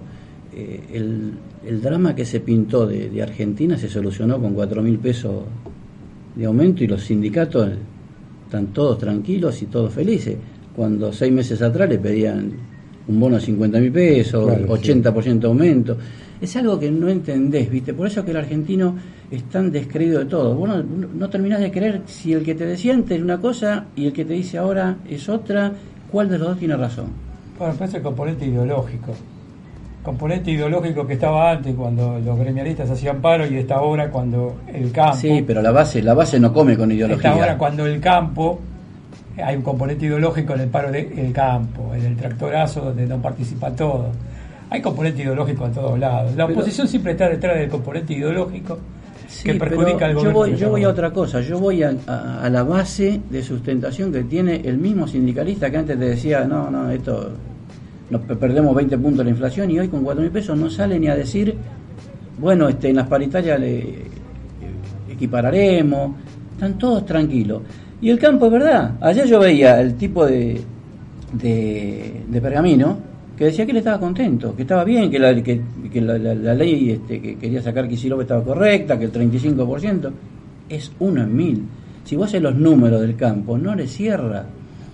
[0.54, 1.34] eh, el,
[1.66, 5.44] el drama que se pintó de, de Argentina se solucionó con cuatro mil pesos
[6.36, 7.70] de aumento y los sindicatos
[8.46, 10.38] están todos tranquilos y todos felices.
[10.76, 12.52] Cuando seis meses atrás le pedían
[13.08, 15.98] un bono de 50 mil pesos, Claro, 80% de aumento.
[16.42, 17.94] Es algo que no entendés, ¿viste?
[17.94, 18.96] Por eso que el argentino
[19.30, 20.56] es tan descreído de todo.
[20.56, 23.86] Vos no, no terminás de creer si el que te decía antes es una cosa
[23.96, 25.74] y el que te dice ahora es otra,
[26.12, 27.08] ¿cuál de los dos tiene razón?
[27.58, 29.14] Bueno, es el componente ideológico.
[30.02, 34.94] Componente ideológico que estaba antes cuando los gremialistas hacían paro y está ahora cuando el
[34.94, 35.18] campo.
[35.18, 37.32] Sí, pero la base, la base no come con está ideología.
[37.34, 38.62] ahora cuando el campo.
[39.44, 43.72] Hay un componente ideológico en el paro del campo, en el tractorazo donde no participa
[43.72, 44.08] todo.
[44.70, 46.36] Hay componente ideológico en todos lados.
[46.36, 48.78] La Pero- oposición siempre está detrás del componente ideológico
[49.28, 50.34] Sí, que perjudica al yo gobierno.
[50.40, 54.12] voy, yo voy a otra cosa, yo voy a, a- a la base de sustentación
[54.12, 57.32] que tiene el mismo sindicalista que antes te decía, no, no, esto,
[58.10, 60.70] nos pe- perdemos 20 puntos de la inflación y hoy con 4 mil pesos no
[60.70, 61.56] sale ni a decir,
[62.40, 64.04] bueno, este, en las paritarias le
[65.12, 66.12] equipararemos,
[66.54, 67.62] están todos tranquilos.
[68.02, 70.62] Y el campo es verdad, ayer yo veía el tipo de,
[71.34, 72.98] de, de pergamino
[73.38, 76.36] que decía que él estaba contento, que estaba bien, que la, que, que la, la-
[76.36, 80.12] la ley este, que quería sacar Kicillof estaba correcta, que el 35%
[80.68, 81.64] es uno en mil.
[82.04, 84.46] Si vos haces los números del campo, no le cierra.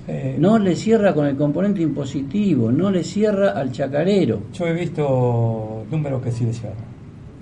[0.07, 4.41] Eh, No le cierra con el componente impositivo, no le cierra al chacarero.
[4.53, 6.77] Yo he visto números que sí le cierran.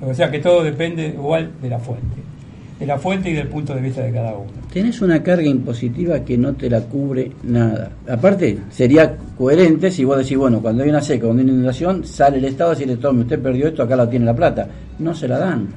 [0.02, 2.16] O sea que todo depende igual de la fuente.
[2.84, 4.52] De la fuente y del punto de vista de cada uno.
[4.74, 7.92] Tenés una carga impositiva que no te la cubre nada.
[8.10, 12.04] Aparte, sería coherente si vos decís, bueno, cuando hay una seca, cuando hay una inundación,
[12.04, 14.68] sale el Estado a decirle, tome, usted perdió esto, acá la tiene la plata.
[15.00, 15.70] No se la dan.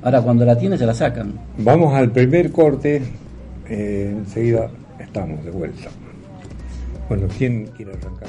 [0.00, 1.32] Ahora, cuando la tiene, se la sacan.
[1.58, 3.02] Vamos al primer corte,
[3.68, 5.90] eh, enseguida estamos de vuelta.
[7.08, 8.28] Bueno, ¿quién quiere arrancar?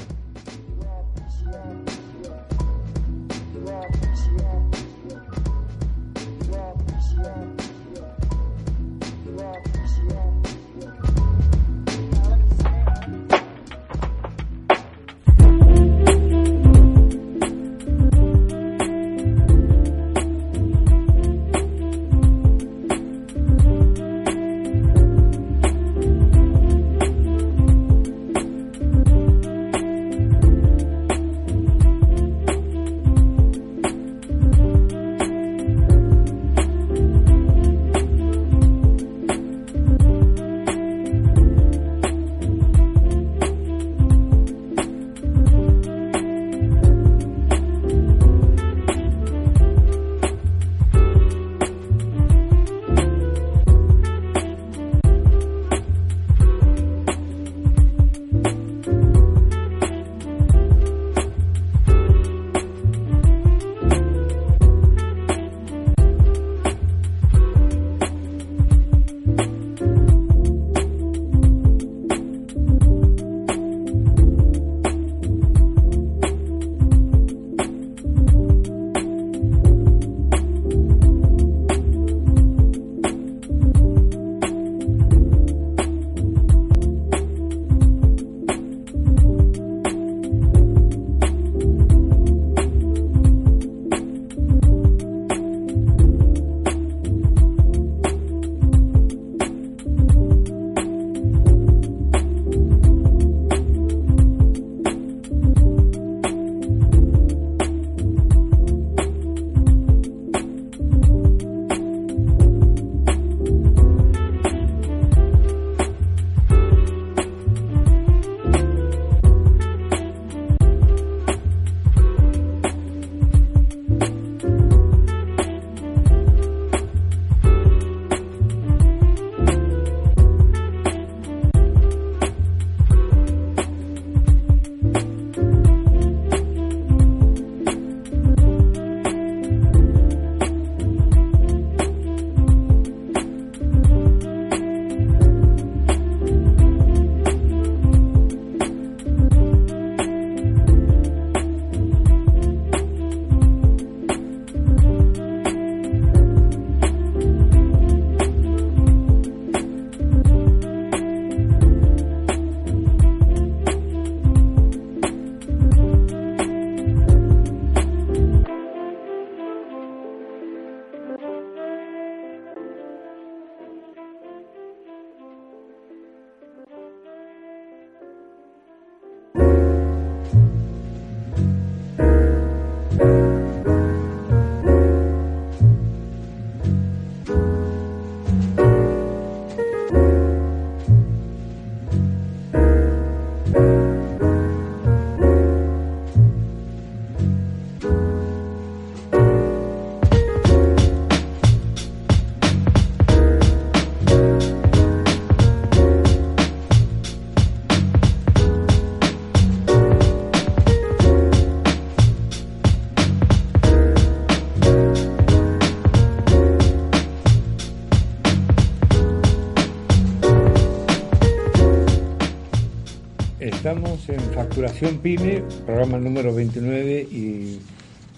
[224.06, 227.58] En Facturación Pyme, programa número 29 y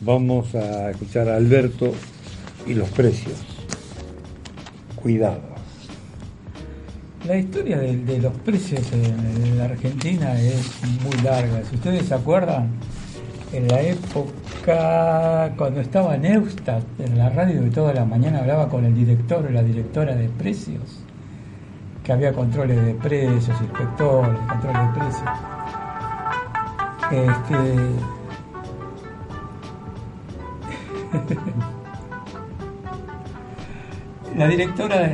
[0.00, 1.92] vamos a escuchar a Alberto
[2.66, 3.34] y los precios.
[4.96, 5.42] Cuidado.
[7.24, 10.72] La historia de, los precios en, la Argentina es
[11.04, 11.62] muy larga.
[11.70, 12.68] Si ustedes se acuerdan,
[13.52, 18.84] en la época cuando estaba Neustadt en la radio y toda la mañana hablaba con
[18.84, 20.98] el director o la directora de precios,
[22.02, 25.55] que había controles de precios, inspectores, controles de precios.
[27.12, 27.54] Este,
[34.36, 35.12] la directora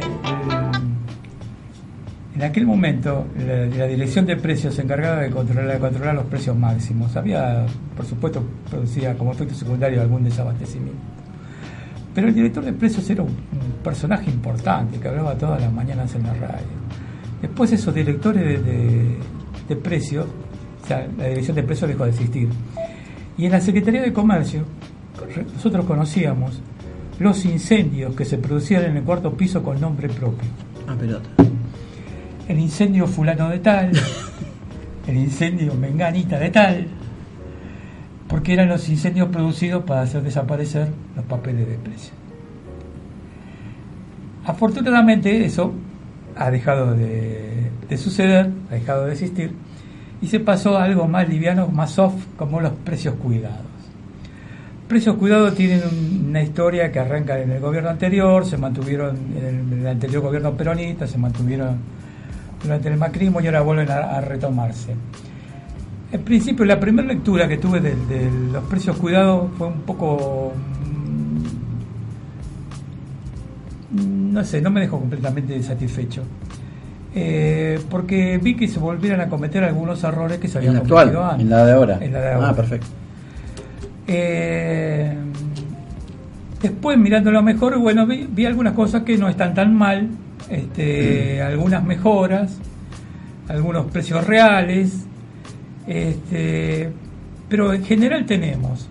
[2.34, 6.56] en aquel momento, la, dirección de precios se encargaba de controlar, de controlar los precios
[6.56, 7.14] máximos.
[7.14, 10.98] Había, por supuesto, producía como efecto secundario algún desabastecimiento.
[12.14, 13.36] Pero el director de precios era un,
[13.84, 16.66] personaje importante que hablaba todas las mañanas en la radio.
[17.40, 20.26] Después esos directores de, precios,
[20.82, 22.48] o sea, la dirección de precios dejó de existir.
[23.38, 24.64] Y en la Secretaría de Comercio
[25.54, 26.60] nosotros conocíamos
[27.18, 30.48] los incendios que se producían en el cuarto piso con nombre propio.
[30.88, 31.28] Ah, pelota
[32.48, 33.92] el incendio fulano de tal,
[35.06, 36.86] el incendio menganita de tal,
[38.28, 42.12] porque eran los incendios producidos para hacer desaparecer los papeles de precio.
[44.44, 45.72] Afortunadamente eso
[46.36, 49.52] ha dejado de, suceder, ha dejado de existir,
[50.22, 53.66] y se pasó algo más liviano, más soft, como los precios cuidados.
[54.86, 55.82] Precios cuidados tienen
[56.28, 61.06] una historia que arranca en el gobierno anterior, se mantuvieron en el anterior gobierno peronista,
[61.08, 61.78] se mantuvieron
[62.62, 64.94] durante el macrismo y ahora vuelven a, retomarse.
[66.12, 70.52] En principio, la primera lectura que tuve de, los precios cuidados fue un poco.
[73.90, 76.22] Mm, no sé, no me dejó completamente satisfecho.
[77.14, 81.42] Eh, porque vi que se volvieran a cometer algunos errores que se habían cometido antes.
[81.42, 81.98] En la de ahora.
[82.00, 82.48] En la de ahora.
[82.48, 82.86] Ah, perfecto.
[84.06, 85.14] Eh,
[86.60, 90.08] después, mirándolo mejor, bueno, vi, vi, algunas cosas que no están tan mal
[90.48, 92.58] este, algunas mejoras,
[93.48, 95.06] algunos precios reales,
[95.86, 96.90] este,
[97.48, 98.88] pero en general tenemos.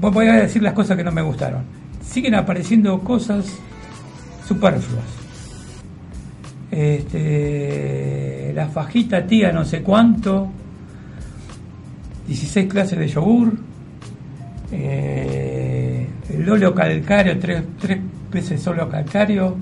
[0.00, 1.64] Voy a decir las cosas que no me gustaron.
[2.02, 3.46] Siguen apareciendo cosas
[4.46, 5.17] superfluas.
[6.70, 10.48] Este, la fajita tía no sé cuánto,
[12.26, 13.54] 16 clases de yogur,
[14.70, 17.98] eh, el óleo calcáreo, 3, 3
[18.30, 19.56] pese solo calcario,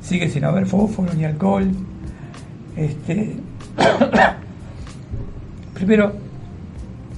[0.00, 1.70] sigue sin haber fósforo ni alcohol.
[2.76, 3.36] Este,
[5.74, 6.12] primero,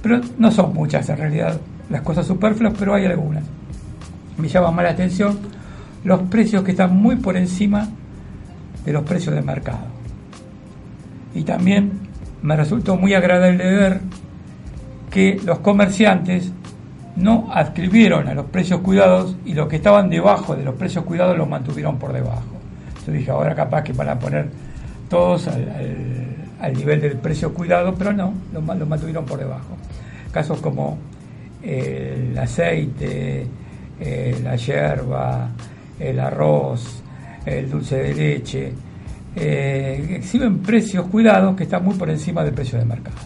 [0.01, 1.59] pero no son muchas en realidad
[1.89, 3.43] las cosas superfluas, pero hay algunas.
[4.37, 5.37] Me llama más la atención
[6.03, 7.89] los precios que están muy por encima
[8.85, 9.85] de los precios de mercado.
[11.33, 11.91] Y también
[12.41, 14.01] me resultó muy agradable ver
[15.09, 16.51] que los comerciantes
[17.15, 21.37] no adscribieron a los precios cuidados y los que estaban debajo de los precios cuidados
[21.37, 22.43] los mantuvieron por debajo.
[23.05, 24.49] Yo dije, ahora capaz que van a poner
[25.09, 29.75] todos al, nivel del precio cuidado, pero no, los, mantuvieron por debajo.
[30.31, 30.97] Casos como
[31.63, 33.47] el aceite,
[33.99, 35.49] eh, la hierba,
[35.99, 37.03] el arroz,
[37.57, 38.73] el dulce de leche,
[39.35, 43.17] eh, exhiben precios cuidados que están muy por encima del precio de mercado.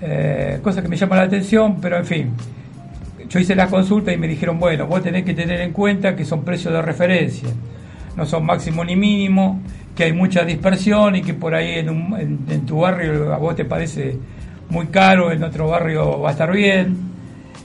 [0.00, 2.30] Eh, cosa que me llama la atención, pero en fin,
[3.28, 6.24] yo hice la consulta y me dijeron, bueno, vos tenés que tener en cuenta que
[6.24, 7.48] son precios de referencia,
[8.16, 9.60] no son máximo ni mínimo,
[9.94, 14.16] que hay mucha dispersión y que por ahí en, tu barrio a vos te parece
[14.70, 17.12] muy caro, en otro barrio va a estar bien.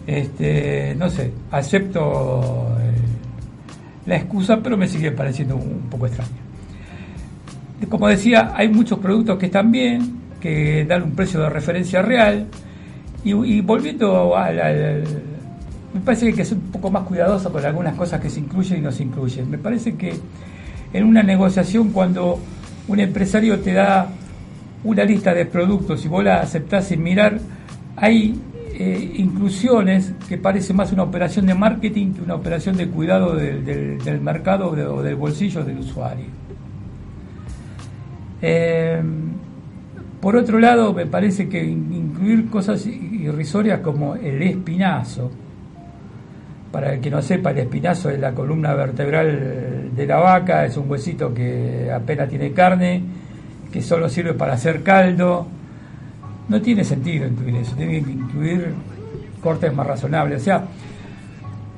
[0.05, 2.77] Este, no sé, acepto
[4.07, 6.31] la excusa, pero me sigue pareciendo un, poco extraño.
[7.89, 12.47] Como decía, hay muchos productos que están bien, que dan un precio de referencia real.
[13.23, 15.03] Y, volviendo al,
[15.93, 18.39] me parece que hay que ser un poco más cuidadoso con algunas cosas que se
[18.39, 19.49] incluyen y no se incluyen.
[19.51, 20.13] Me parece que
[20.93, 22.39] en una negociación cuando
[22.87, 24.07] un empresario te da
[24.85, 27.39] una lista de productos y vos la aceptás sin mirar,
[27.97, 28.39] hay
[28.79, 34.21] eh, inclusiones que parece más una operación de marketing que una operación de cuidado del,
[34.21, 36.25] mercado o del bolsillo del usuario.
[38.39, 39.01] Eh,
[40.21, 45.31] por otro lado, me parece que incluir cosas irrisorias como el espinazo,
[46.71, 50.77] para el que no sepa, el espinazo es la columna vertebral de la vaca, es
[50.77, 53.01] un huesito que apenas tiene carne,
[53.71, 55.47] que solo sirve para hacer caldo.
[56.49, 58.73] No tiene sentido incluir eso, tiene que incluir
[59.41, 60.41] cortes más razonables.
[60.41, 60.65] O sea,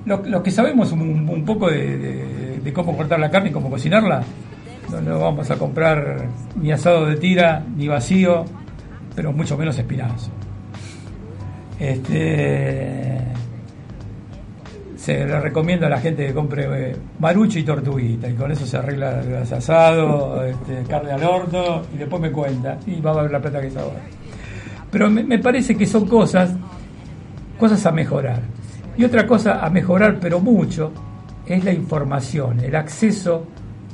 [0.05, 4.23] lo que sabemos un, poco de, cómo cortar la carne y cómo cocinarla,
[5.03, 6.27] no, vamos a comprar
[6.59, 8.45] ni asado de tira, ni vacío,
[9.15, 10.31] pero mucho menos espinazo.
[11.79, 13.19] Este,
[14.95, 18.65] se le recomiendo a la gente que compre eh, marucho y tortuguita y con eso
[18.65, 23.21] se arregla el asado, este, carne al horno y después me cuenta y va a
[23.21, 24.01] ver la plata que se ahorra.
[24.91, 26.51] Pero me, me parece que son cosas,
[27.59, 28.41] cosas a mejorar.
[28.97, 30.91] Y otra cosa a mejorar, pero mucho,
[31.45, 33.45] es la información, el acceso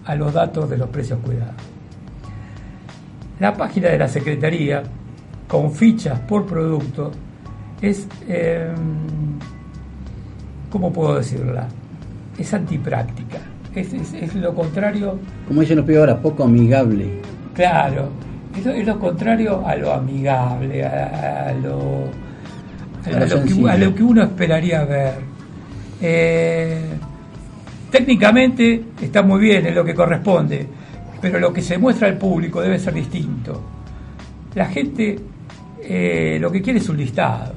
[0.06, 1.54] a los datos de los precios cuidados.
[3.40, 4.84] La página de la Secretaría,
[5.48, 7.12] con fichas por producto,
[7.82, 8.72] es, eh,
[10.72, 11.68] ¿cómo puedo decirla?
[12.38, 13.38] Es antipráctica.
[13.76, 17.20] Es, es- es lo contrario, Como dicen los ahora, poco amigable.
[17.54, 18.10] claro,
[18.58, 22.10] es lo, es lo contrario a lo amigable, a, a lo,
[23.06, 23.68] a, A lo que, sencillo.
[23.68, 25.14] a lo que uno esperaría ver.
[26.02, 26.82] Eh,
[27.92, 30.68] técnicamente está muy bien, es lo que corresponde,
[31.22, 33.62] pero lo que se muestra al público debe ser distinto.
[34.54, 35.18] La gente
[35.82, 37.54] eh, lo que quiere es un listado,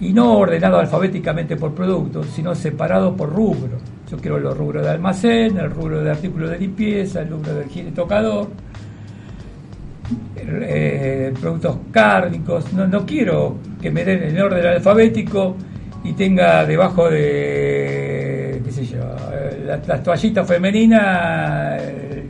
[0.00, 3.78] y no ordenado alfabéticamente por producto, sino separado por rubro.
[4.10, 7.66] Yo quiero los rubros de almacén, el rubro de artículos de limpieza, el rubro de
[7.66, 8.48] higiene tocador,
[10.36, 12.72] eh, productos cárnicos.
[12.72, 15.56] No, no quiero que me den en orden alfabético
[16.04, 18.98] y tenga debajo de, qué sé yo,
[19.32, 22.26] eh, la, la toallita femenina, eh,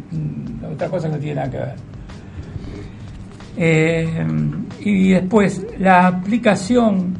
[0.72, 1.74] otra cosa no tiene nada que ver.
[4.80, 7.14] Y después, la aplicación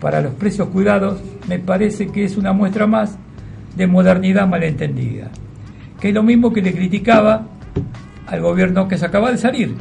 [0.00, 3.16] para los precios cuidados me parece que es una muestra más
[3.76, 5.30] de modernidad malentendida,
[6.00, 7.46] que es lo mismo que le criticaba
[8.26, 9.74] al gobierno que se acaba de salir.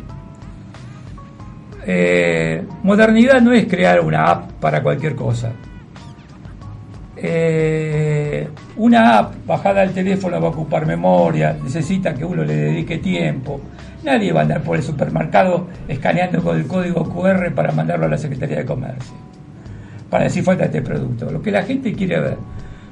[1.88, 5.52] Eh, modernidad no es crear una app para cualquier cosa.
[7.18, 12.98] Eh, una app bajada al teléfono va a ocupar memoria, necesita que uno le dedique
[12.98, 13.62] tiempo.
[14.04, 18.10] Nadie va a andar por el supermercado escaneando con el código QR para mandarlo a
[18.10, 19.16] la Secretaría de Comercio,
[20.10, 21.32] para decir falta este producto.
[21.32, 22.38] Lo que la gente quiere ver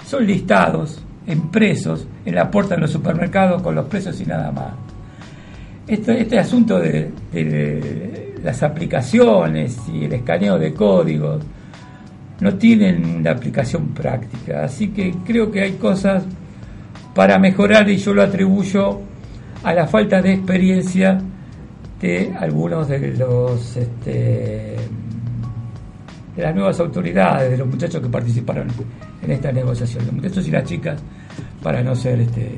[0.06, 4.93] son listados impresos en la puerta de los supermercados con los precios y nada más.
[5.86, 11.44] Este, asunto de, de las aplicaciones y el escaneo de códigos
[12.40, 16.24] no tienen la aplicación práctica, así que creo que hay cosas
[17.14, 19.02] para mejorar y yo lo atribuyo
[19.64, 21.22] a la falta de experiencia
[22.02, 24.76] de algunos de los este,
[26.36, 28.68] de las nuevas autoridades, de los muchachos que participaron
[29.22, 31.00] en esta negociación, los muchachos y las chicas,
[31.62, 32.58] para no ser este,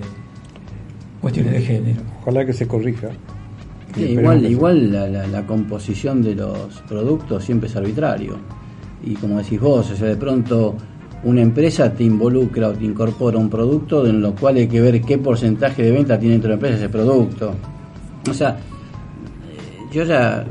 [1.26, 2.02] cuestiones de género.
[2.22, 3.08] Ojalá que se corrija.
[3.96, 8.36] Sí, igual igual la, la- la composición de los productos siempre es arbitrario.
[9.04, 10.76] Y como decís vos, o sea, de pronto
[11.24, 15.02] una empresa te involucra o te incorpora un producto en lo cual hay que ver
[15.02, 17.54] qué porcentaje de venta tiene dentro de la empresa ese producto.
[18.30, 18.58] O sea, eh,
[19.92, 20.46] yo ya,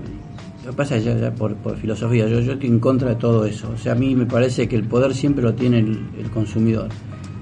[0.64, 3.16] lo que pasa es ya, ya por, por filosofía, yo, yo estoy en contra de
[3.16, 3.70] todo eso.
[3.72, 6.88] O sea, a mí me parece que el poder siempre lo tiene el, el consumidor.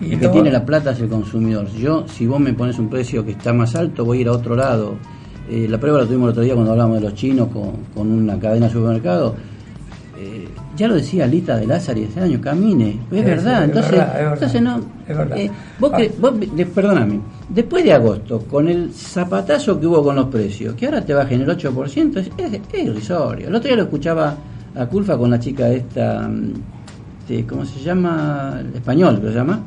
[0.03, 1.67] Y el que tiene la plata es el consumidor.
[1.73, 4.33] Yo, si vos me pones un precio que está más alto, voy a ir a
[4.33, 4.97] otro lado.
[5.49, 8.11] Eh, la prueba la tuvimos el otro día cuando hablamos de los chinos con, con
[8.11, 9.35] una cadena de supermercado.
[10.19, 12.91] Eh, ya lo decía Lita de Lázaro ese año, camine.
[13.11, 14.33] Es Sí, verdad, es entonces, verdad, es verdad.
[14.35, 14.81] entonces no.
[15.09, 15.37] Es verdad.
[15.39, 15.97] eh, vos Ah.
[15.97, 20.75] que- vos, de- perdóname, después de agosto, con el zapatazo que hubo con los precios,
[20.75, 23.49] que ahora te bajen el 8%, es, es, es irrisorio.
[23.49, 24.37] El otro día lo escuchaba
[24.75, 26.53] a Culfa con la chica esta, mm,
[27.21, 28.59] este, ¿cómo se llama?
[28.61, 29.61] El español, que se llama.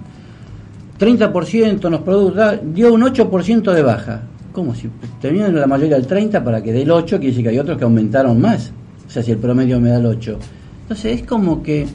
[1.00, 4.22] 30% en los productos, da- dio un 8% de baja.
[4.52, 4.74] ¿Cómo?
[4.74, 4.90] Si
[5.22, 7.78] terminan la mayoría del 30 para que dé el 8, quiere decir que hay otros
[7.78, 8.72] que aumentaron más.
[9.06, 10.40] O sea, si el promedio me da el 8.
[10.84, 11.86] Entonces es como que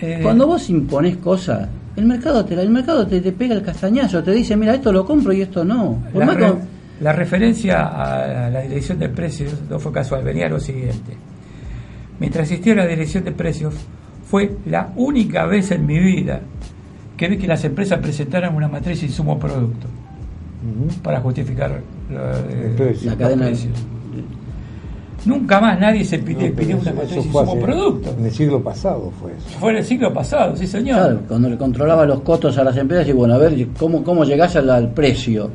[0.00, 0.20] Eh.
[0.22, 4.32] cuando vos imponés cosas, el mercado te el mercado te, te pega el castañazo, te
[4.32, 6.02] dice, mira, esto lo compro y esto no.
[6.12, 6.54] Por La, más re-
[7.00, 11.16] la referencia a la dirección de precios no fue casual, venía lo siguiente.
[12.20, 13.74] Mientras existía la dirección de precios,
[14.28, 16.40] fue la única vez en mi vida
[17.18, 19.86] que vi que las empresas presentaran una matriz insumo-producto
[21.02, 23.74] para justificar eh, El la los cadena precios.
[25.24, 28.14] Nunca más nadie se pide, No, pidió una matriz insumo-producto.
[28.16, 29.58] En el siglo pasado fue eso.
[29.58, 30.96] Fue en el siglo pasado, sí señor.
[30.96, 34.24] Claro, cuando le controlaba los costos a las empresas y bueno, a ver cómo, cómo
[34.24, 35.50] llegás al, al precio.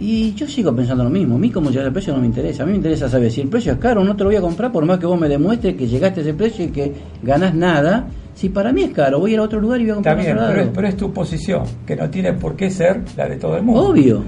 [0.00, 2.62] Y yo sigo pensando lo mismo, a mí cómo llegar al precio no me interesa,
[2.62, 4.40] a mí me interesa saber si el precio es caro no te lo voy a
[4.40, 6.92] comprar por más que vos me demuestres que llegaste a ese precio y que
[7.24, 8.06] ganás nada.
[8.38, 10.16] Si para mí es caro, voy a ir a otro lugar y voy a comprar
[10.16, 13.34] otro pero es, pero es tu posición, que no tiene por qué ser la de
[13.36, 13.88] todo el mundo.
[13.88, 14.22] Obvio.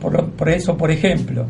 [0.00, 1.46] Por, lo- por eso, por ejemplo,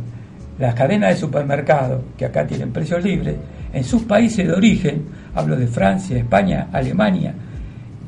[0.59, 3.37] las cadenas de supermercados, que acá tienen precios libres,
[3.73, 5.05] en sus países de origen,
[5.35, 7.33] hablo de Francia, España, Alemania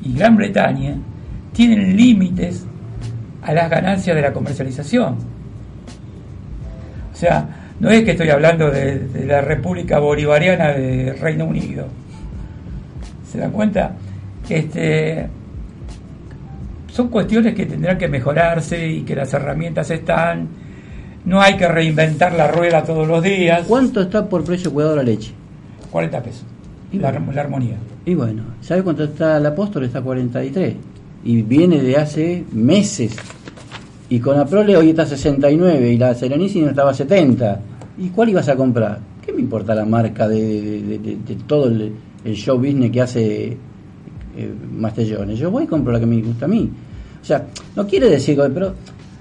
[0.03, 0.95] y Gran Bretaña,
[1.51, 2.63] tienen límites
[3.41, 5.15] a las ganancias de la comercialización.
[7.11, 7.47] O sea,
[7.79, 11.87] no es que estoy hablando de, de la República Bolivariana de Reino Unido.
[13.35, 13.91] ¿Se dan cuenta?
[14.49, 15.27] Este,
[16.91, 20.47] son cuestiones que tendrán que mejorarse y que las herramientas están.
[21.25, 23.63] No hay que reinventar la rueda todos los días.
[23.67, 25.31] ¿Cuánto está por precio cuidado la leche?
[25.91, 26.43] 40 pesos.
[26.93, 27.31] Y La, bueno.
[27.33, 27.75] la armonía.
[28.05, 29.83] Y bueno, ¿sabe cuánto está el apóstol?
[29.83, 30.75] Está a 43.
[31.25, 33.15] Y viene de hace meses.
[34.07, 37.59] Y con la Prole hoy está a 69 y la Serenísima estaba a 70.
[37.97, 38.99] ¿Y cuál ibas a comprar?
[39.25, 41.91] ¿Qué me importa la marca de, de- de- de- de todo el,
[42.25, 43.57] el show business que hace
[44.37, 45.39] eh, Mastellones?
[45.39, 46.69] Yo voy y compro la que me gusta a mí.
[47.21, 47.45] O sea,
[47.75, 48.75] no quiere decir, pero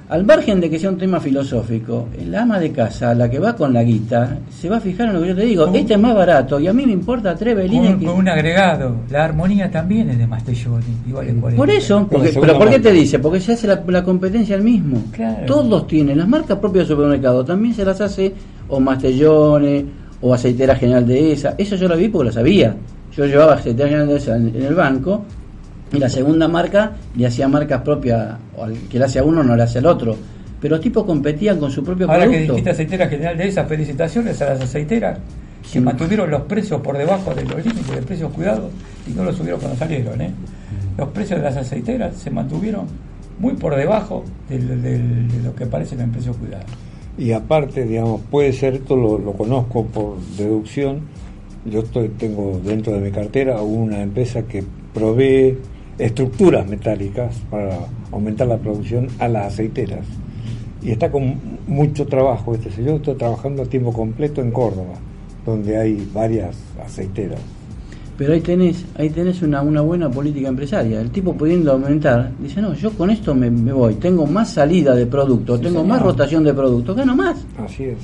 [0.09, 3.57] al margen de que sea un tema filosófico, el ama de casa, la que va
[3.57, 5.67] con la guita, se va a fijar en lo que yo te digo.
[5.73, 8.07] Este es más barato y a mí me importa tres velines Con, que...
[8.07, 8.97] con un agregado.
[9.11, 10.85] La armonía también es de Mastelloni.
[11.09, 11.57] Igual en 40.
[11.57, 13.19] Por eso, porque, pero ¿por qué te dice?
[13.19, 15.03] Porque se hace la, la competencia al mismo.
[15.11, 15.47] Claro.
[15.47, 18.35] Todos tienen, las marcas propias del supermercado también se las hace
[18.69, 19.87] o Mastellone
[20.21, 21.55] o Aceitera General de esa.
[21.57, 22.77] Eso yo lo vi porque lo sabía.
[23.17, 25.25] Yo llevaba Aceitera General en, en el banco
[25.93, 29.43] y la segunda marca le hacía marcas propias, o al que le hace a uno
[29.43, 30.17] no le hace al otro.
[30.61, 32.53] Pero los tipos competían con su propio Ahora que producto.
[32.55, 35.19] dijiste aceitera general de esas, felicitaciones a las aceiteras
[35.63, 35.81] que Sí.
[35.81, 38.71] mantuvieron los precios por debajo de los límites de precios cuidados
[39.07, 40.21] y no los subieron cuando salieron.
[40.21, 40.31] ¿eh?
[40.99, 42.87] Los precios de las aceiteras se mantuvieron
[43.39, 44.59] muy por debajo de
[45.45, 46.67] lo que aparecen en precios cuidados.
[47.19, 51.01] Y aparte, digamos, puede ser, esto lo, lo conozco por deducción,
[51.65, 55.57] yo estoy, tengo dentro de mi cartera una empresa que provee
[55.99, 57.79] estructuras metálicas para
[58.13, 60.07] aumentar la producción a las aceiteras.
[60.83, 64.95] Y está con mucho trabajo este señor, estoy trabajando a tiempo completo en Córdoba,
[65.47, 67.41] donde hay varias aceiteras.
[68.19, 71.01] Pero ahí tenés, ahí tenés una, una buena política empresaria.
[71.01, 74.95] El tipo pudiendo aumentar, dice, no, yo con esto me, me voy, tengo más salida
[74.95, 75.87] de producto, tengo señor.
[75.87, 77.45] más rotación de producto, gano más.
[77.59, 77.99] Así es.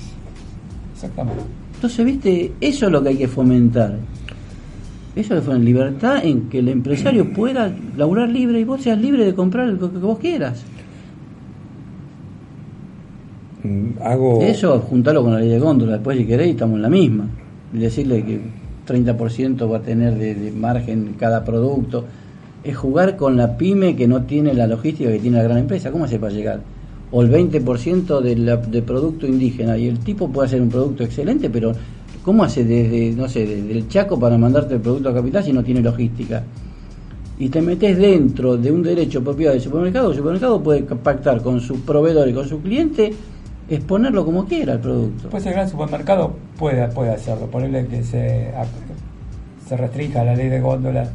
[0.94, 1.59] Exactamente.
[1.81, 3.97] Entonces, viste, eso es lo que hay que fomentar.
[5.16, 9.24] Eso es fomentar libertad en que el empresario pueda laburar libre y vos seas libre
[9.24, 10.62] de comprar lo que vos quieras.
[13.64, 14.43] Mm, Hago...
[14.43, 17.28] Eso, juntarlo con la ley de góndola, después si queréis estamos en la misma.
[17.72, 18.43] Y decirle que
[18.87, 22.05] 30% va a tener de, de margen cada producto.
[22.62, 25.91] Es jugar con la pyme que no tiene la logística que tiene la gran empresa.
[25.91, 26.61] ¿Cómo hace para llegar?
[27.12, 31.02] O el 20% de, la- de producto indígena y el tipo puede hacer un producto
[31.02, 31.72] excelente, pero
[32.24, 35.52] ¿cómo hace desde, no sé, desde el Chaco para mandarte el producto a capital si
[35.52, 36.42] no tiene logística?
[37.38, 41.40] y te metes dentro de un derecho de propiedad del supermercado, el supermercado puede pactar
[41.42, 43.14] con su proveedor y con su cliente,
[43.66, 45.22] exponerlo como quiera el producto.
[45.22, 48.50] Después el gran supermercado puede, puede hacerlo, ponerle que se,
[49.66, 51.08] se restrinja la ley de góndolas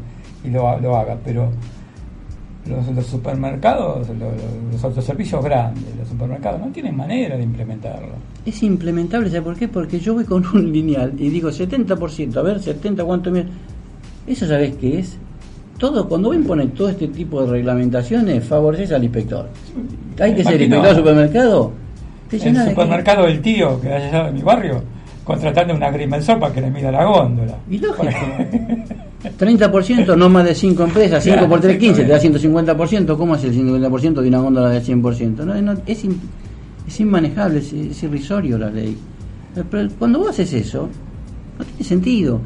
[0.44, 1.50] y lo, lo haga, pero
[2.70, 4.18] los, los supermercados, los,
[4.72, 8.10] los autoservicios grandes, los supermercados no tienen manera de implementarlo.
[8.46, 9.68] Es implementable, ¿sabes por qué?
[9.68, 13.46] Porque yo voy con un lineal y digo 70%, a ver, 70, ¿cuánto me...
[14.28, 15.18] Eso sabes qué es?
[15.78, 19.48] Todo, cuando vos impones todo este tipo de reglamentaciones, favoreces al inspector.
[20.20, 21.72] Hay que ser inspector del supermercado.
[22.30, 24.82] te El de- supermercado del tío que allá de mi barrio,
[25.26, 27.58] contratando una agrimensor para que le mida la góndola.
[27.70, 28.08] Y lógico.
[29.40, 33.18] 30%, no más de 5 empresas, 5 Claro, por 3, 15, te da sí, 150%.
[33.18, 35.38] ¿Cómo hace el 50% de una góndola de 100%?
[35.46, 36.20] No, no, es, in-
[36.88, 38.96] es inmanejable, es, es irrisorio la ley.
[39.70, 40.88] Pero cuando vos haces eso,
[41.58, 42.40] no tiene sentido.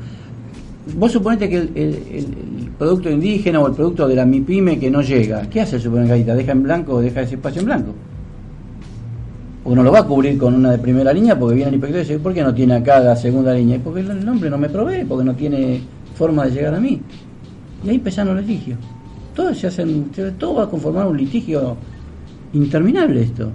[0.96, 4.90] Vos suponete que el, el- el- producto indígena o el producto de la MIPYME que
[4.90, 6.34] no llega, ¿qué hace el supermercadista?
[6.34, 7.94] ¿Deja en blanco o deja ese espacio en blanco?
[9.64, 12.00] Porque no lo va a cubrir con una de primera línea porque viene el inspector
[12.02, 13.76] y dice, ¿por qué no tiene acá la segunda línea?
[13.76, 15.82] Y Porque el hombre no me provee, porque no tiene
[16.16, 17.02] forma de llegar a mí.
[17.84, 18.80] Y ahí empezaron los litigios.
[19.36, 21.76] Todo, se hacen, todo va a conformar un litigio
[22.54, 23.52] interminable esto.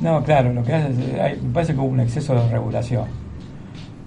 [0.00, 3.04] No, claro, lo que hace es, hay- me parece que hubo un exceso de regulación.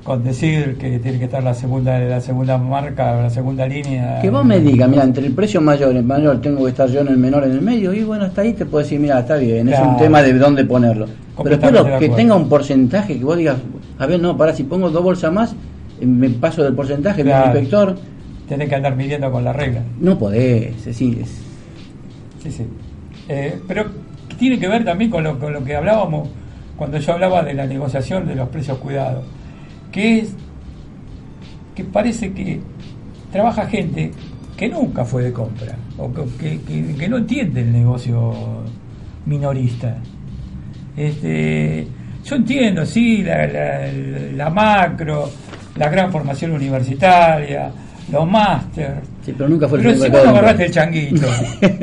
[0.03, 4.19] Con decir que tiene que estar la segunda la segunda marca, la segunda línea.
[4.21, 6.89] Que vos me digas, mira, entre el precio mayor y el mayor tengo que estar
[6.89, 9.19] yo en el menor en el medio, y bueno, hasta ahí te puedo decir, mira,
[9.19, 11.05] está bien, es un tema de dónde ponerlo.
[11.41, 13.55] Pero lo de que tenga un porcentaje, que vos digas,
[13.97, 15.55] a ver, no, para si pongo dos bolsas más,
[16.01, 17.45] eh, me paso del porcentaje, Claro.
[17.57, 17.95] inspector,
[18.49, 19.83] Tenés que andar midiendo con la regla.
[20.01, 21.41] no podés, sí, es-
[22.43, 22.65] Sí, sí.
[23.29, 23.85] Eh, pero
[24.37, 26.27] tiene que ver también con lo, con lo que hablábamos
[26.75, 29.23] cuando yo hablaba de la negociación de los precios cuidados,
[29.93, 30.35] que es
[31.75, 32.59] que parece que
[33.31, 34.11] trabaja gente
[34.57, 38.33] que nunca fue de compra o que, que- que no entiende el negocio
[39.25, 39.95] minorista.
[40.95, 41.87] Este,
[42.23, 43.91] yo entiendo, sí, la, la-
[44.35, 45.29] la macro,
[45.77, 47.71] la gran formación universitaria,
[48.11, 51.27] los máster, sí, pero nunca fue el pero si vos no agarraste el changuito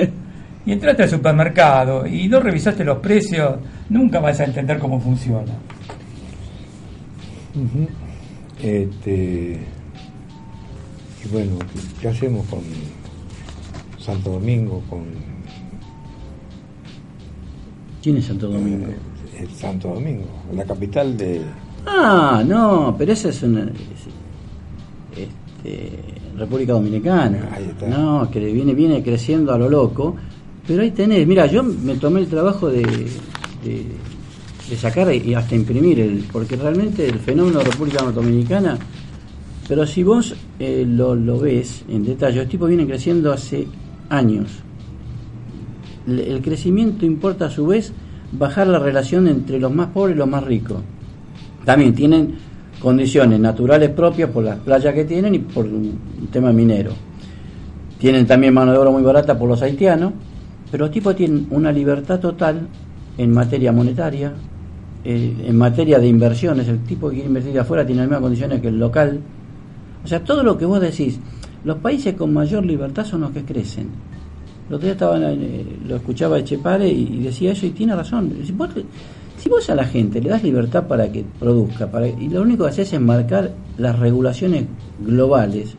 [0.66, 3.56] y entraste al supermercado y no revisaste los precios,
[3.88, 5.52] nunca vas a entender cómo funciona.
[7.64, 7.86] Ujú.
[8.62, 9.58] Este,
[11.24, 12.61] y bueno, ¿qué, qué hacemos con
[13.98, 15.04] Santo Domingo, con
[18.02, 18.86] ¿Quién es Santo Domingo?
[19.36, 21.42] eh, Santo Domingo, la capital de...
[21.86, 23.62] Ah, no, pero esa es una.
[23.64, 24.08] es-
[25.16, 25.98] este,
[26.36, 27.48] República Dominicana.
[27.52, 27.86] Ahí está.
[27.88, 30.14] No, que viene, viene creciendo a lo loco.
[30.66, 33.86] Pero ahí tenés, mira, yo me tomé el trabajo de, de,
[34.70, 38.78] de sacar y hasta imprimir, el, porque realmente el fenómeno de República Dominicana,
[39.68, 43.66] pero si vos eh, lo, lo ves en detalle, los tipos vienen creciendo hace
[44.08, 44.48] años.
[46.06, 47.92] El, el crecimiento importa a su vez
[48.32, 50.78] bajar la relación entre los más pobres y los más ricos.
[51.64, 52.34] También tienen
[52.80, 55.98] condiciones naturales propias por las playas que tienen y por un
[56.30, 56.92] tema minero.
[57.98, 60.12] Tienen también mano de obra muy barata por los haitianos,
[60.70, 62.68] pero los tipos tienen una libertad total
[63.18, 64.32] en materia monetaria,
[65.05, 66.68] eh, en materia de inversiones.
[66.68, 69.20] El tipo que quiere invertir afuera tiene las mismas condiciones que el local.
[70.05, 71.18] O sea, todo lo que vos decís,
[71.64, 73.88] los países con mayor libertad son los que crecen.
[74.68, 78.32] El otro día estaba, eh, lo escuchaba Echepare y, y decía eso y tiene razón.
[78.44, 78.70] Si vos,
[79.36, 82.64] si vos a la gente le das libertad para que produzca, para, y lo único
[82.64, 84.66] que haces es marcar las regulaciones
[85.01, 85.76] globales,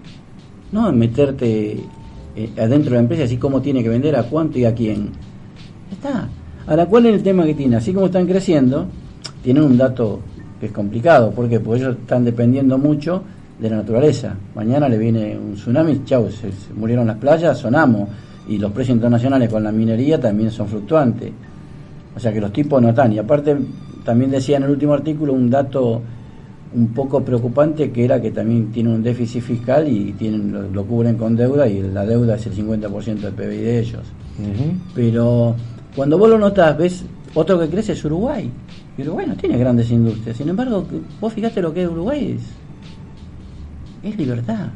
[0.72, 1.80] no meterte
[2.36, 5.09] eh, adentro de la empresa así como tiene que vender, a cuánto y a quién.
[5.91, 6.28] Está.
[6.65, 7.76] Ahora, ¿cuál es el tema que tiene?
[7.76, 8.88] Así como están creciendo,
[9.43, 10.19] tienen un dato
[10.59, 11.31] que es complicado.
[11.31, 11.59] ¿Por qué?
[11.59, 13.23] Porque ellos están dependiendo mucho
[13.59, 14.35] de la naturaleza.
[14.55, 18.09] Mañana le viene un tsunami, chau, se, se murieron las playas, sonamos.
[18.47, 21.31] Y los precios internacionales con la minería también son fluctuantes.
[22.15, 23.13] O sea que los tipos no están.
[23.13, 23.55] Y aparte,
[24.03, 26.01] también decía en el último artículo un dato
[26.73, 30.85] un poco preocupante que era que también tienen un déficit fiscal y tienen lo, lo
[30.85, 34.03] cubren con deuda y la deuda es el 50% del PBI de ellos.
[34.95, 35.55] Pero
[35.95, 37.03] cuando vos lo notás, ves
[37.34, 38.49] otro que crece es Uruguay.
[38.97, 40.38] Y Uruguay no tiene grandes industrias.
[40.38, 40.86] Sin embargo,
[41.19, 44.67] vos fijate lo que es Uruguay es, es libertad.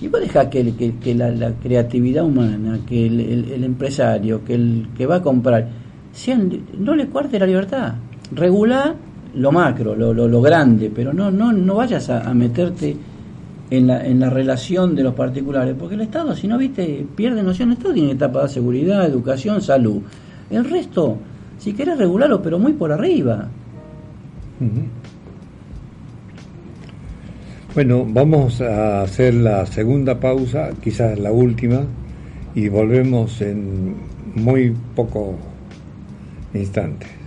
[0.00, 4.54] Y vos dejás que, que, que la, la creatividad humana, que el, el- empresario, que
[4.54, 5.68] el que va a comprar,
[6.12, 7.94] sean, no le cuarte la libertad.
[8.32, 8.94] Regulá
[9.34, 12.96] lo macro, lo, lo, lo grande, pero no, no, no vayas a, meterte
[13.70, 17.42] en la, en la relación de los particulares, porque el Estado, si no viste, pierde
[17.42, 17.70] noción.
[17.70, 20.02] El Estado tiene que tapar seguridad, educación, salud.
[20.50, 21.18] El resto,
[21.58, 23.48] si querés regularlo, pero muy por arriba.
[27.74, 31.82] Bueno, vamos a hacer la segunda pausa, quizás la última,
[32.54, 33.94] y volvemos en
[34.34, 35.34] muy pocos
[36.54, 37.25] instantes.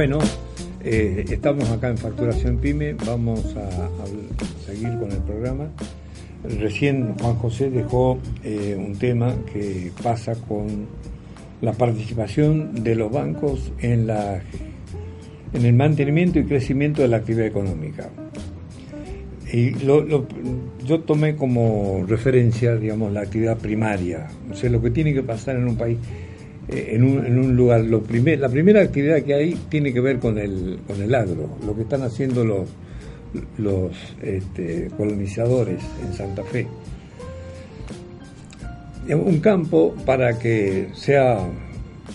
[0.00, 0.18] Bueno,
[0.82, 4.06] eh, estamos acá en Facturación Pyme, vamos a, a
[4.64, 5.68] seguir con el programa.
[6.58, 10.86] Recién Juan José dejó eh, un tema que pasa con
[11.60, 14.40] la participación de los bancos en, la,
[15.52, 18.08] en el mantenimiento y crecimiento de la actividad económica.
[19.52, 20.26] Y lo- lo-
[20.86, 25.56] yo tomé como referencia, digamos, la actividad primaria, o sea, lo que tiene que pasar
[25.56, 25.98] en un país,
[26.72, 27.82] en, un, en un lugar.
[27.82, 31.48] Lo primer- la primera actividad que hay tiene que ver con el, con el agro,
[31.66, 32.68] lo que están haciendo los,
[33.58, 33.92] los
[34.22, 36.66] este, colonizadores en Santa Fe.
[39.08, 41.38] Un campo para que sea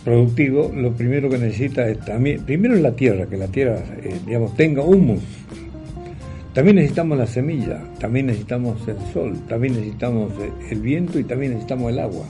[0.06, 4.16] productivo, lo primero que necesita es también, primero es la tierra, que la tierra, eh,
[4.26, 5.22] digamos, tenga humus.
[6.54, 10.32] También necesitamos la semilla, también necesitamos el sol, también necesitamos
[10.70, 12.26] el viento y también necesitamos el agua.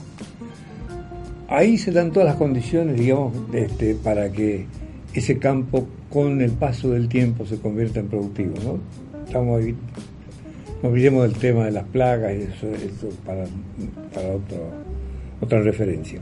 [1.48, 4.66] Ahí se dan todas las condiciones, digamos, este, para que
[5.14, 8.54] ese campo con el paso del tiempo se convierta en productivo.
[8.64, 9.24] ¿no?
[9.24, 9.74] Estamos ahí,
[10.82, 13.44] no olvidemos del tema de las plagas y eso, eso para,
[14.12, 14.34] para
[15.40, 16.20] otra referencia.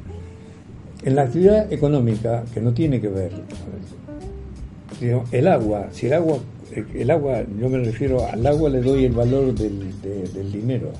[1.04, 3.32] En la actividad económica, que no tiene que ver,
[5.32, 6.38] el agua, si el agua,
[6.94, 10.92] el agua, yo me refiero al agua le doy el valor del, del dinero.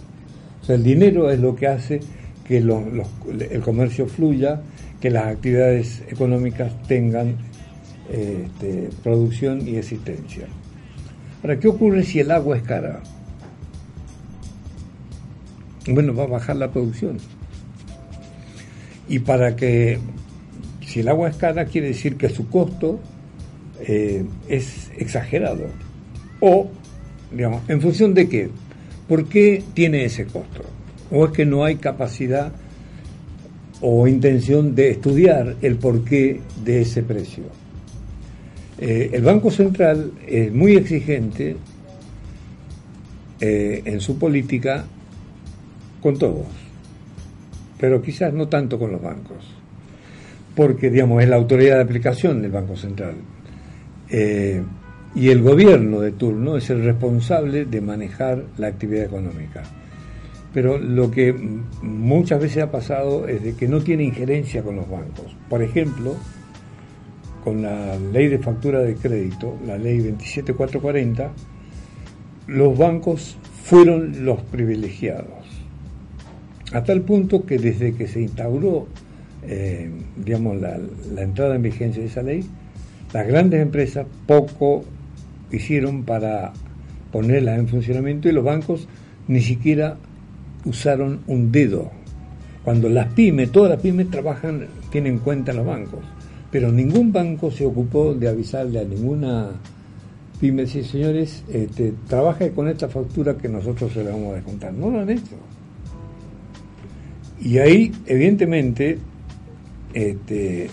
[0.62, 2.00] O sea, el dinero es lo que hace
[2.44, 4.60] que el comercio fluya,
[5.00, 7.36] que las actividades económicas tengan
[8.10, 10.46] este, producción y existencia.
[11.42, 13.02] Ahora, ¿qué ocurre si el agua es cara?
[15.86, 17.18] Bueno, va a bajar la producción.
[19.08, 19.98] Y para que,
[20.86, 23.00] si el agua es cara, quiere decir que su costo
[23.80, 25.66] eh, es exagerado.
[26.40, 26.70] O,
[27.30, 28.50] digamos, ¿en función de qué?
[29.08, 30.73] ¿Por qué tiene ese costo?
[31.10, 32.52] ¿O es que no hay capacidad
[33.80, 37.44] o intención de estudiar el porqué de ese precio?
[38.78, 41.56] Eh, el Banco Central es muy exigente
[43.40, 44.84] eh, en su política
[46.00, 46.46] con todos,
[47.78, 49.44] pero quizás no tanto con los bancos,
[50.54, 53.14] porque digamos es la autoridad de aplicación del Banco Central
[54.08, 54.62] eh,
[55.14, 59.62] y el gobierno de turno es el responsable de manejar la actividad económica.
[60.54, 61.34] Pero lo que
[61.82, 65.36] muchas veces ha pasado es de que no tiene injerencia con los bancos.
[65.50, 66.14] Por ejemplo,
[67.42, 71.32] con la ley de factura de crédito, la ley 27440,
[72.46, 75.44] los bancos fueron los privilegiados.
[76.72, 78.86] A tal punto que desde que se instauró
[79.46, 80.78] eh, digamos, la,
[81.18, 82.44] entrada en vigencia de esa ley,
[83.12, 84.84] las grandes empresas poco
[85.52, 86.52] hicieron para
[87.12, 88.88] ponerlas en funcionamiento y los bancos
[89.28, 89.98] ni siquiera
[90.64, 91.90] usaron un dedo.
[92.62, 96.00] Cuando las pymes, todas las pymes trabajan, tienen cuenta en los bancos
[96.54, 99.50] pero ningún banco se ocupó de avisarle a ninguna
[100.38, 104.72] pyme, decir, señores, este, trabaja con esta factura que nosotros se la vamos a descontar.
[104.72, 105.34] No lo han hecho.
[107.42, 108.98] Y ahí, evidentemente,
[109.94, 110.70] este,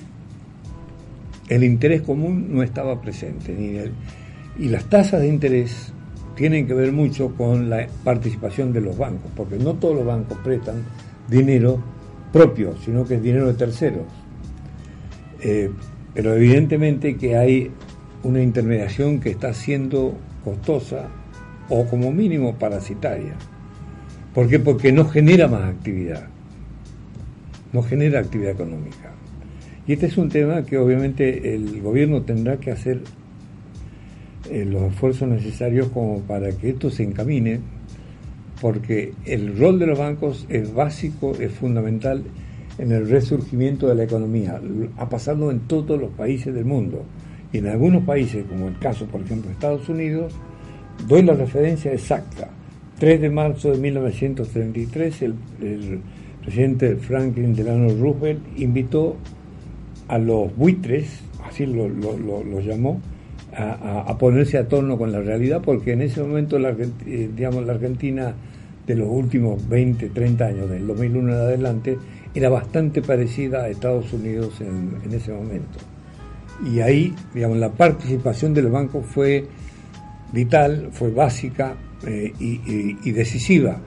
[1.49, 3.51] el interés común no estaba presente.
[3.51, 3.79] Ni
[4.63, 5.93] y las tasas de interés
[6.41, 10.39] tienen que ver mucho con la participación de los bancos, porque no todos los bancos
[10.43, 10.77] prestan
[11.29, 11.79] dinero
[12.33, 14.07] propio, sino que es dinero de terceros.
[15.39, 15.69] Eh,
[16.15, 17.69] pero evidentemente que hay
[18.23, 21.09] una intermediación que está siendo costosa
[21.69, 23.35] o como mínimo parasitaria.
[24.33, 24.57] ¿Por qué?
[24.57, 26.27] Porque no genera más actividad,
[27.71, 29.11] no genera actividad económica.
[29.85, 33.01] Y este es un tema que obviamente el gobierno tendrá que hacer
[34.51, 37.59] eh, los esfuerzos necesarios como para que esto se encamine,
[38.61, 42.23] porque el rol de los bancos es básico, es fundamental
[42.77, 44.59] en el resurgimiento de la economía.
[44.97, 47.03] Ha pasado en todos los países del mundo.
[47.53, 50.33] Y en algunos países, como el caso, por ejemplo, de Estados Unidos,
[51.07, 52.49] doy la referencia exacta.
[52.99, 55.35] 3 de marzo de 1933, el,
[56.43, 59.15] presidente Franklin Delano Roosevelt invitó
[60.07, 61.87] a los buitres, así lo,
[62.61, 62.99] llamó,
[63.53, 67.73] a, ponerse a tono con la realidad, porque en ese momento la, eh, digamos, la
[67.73, 68.33] Argentina
[68.87, 71.97] de los últimos 20, 30 años, del 2001 en adelante,
[72.33, 75.79] era bastante parecida a Estados Unidos en, ese momento.
[76.65, 79.45] Y ahí, digamos, la participación del banco fue
[80.31, 81.75] vital, fue básica
[82.05, 83.77] eh, y, decisiva,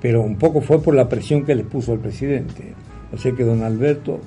[0.00, 2.74] pero un poco fue por la presión que le puso el presidente.
[3.12, 4.20] O sea que don Alberto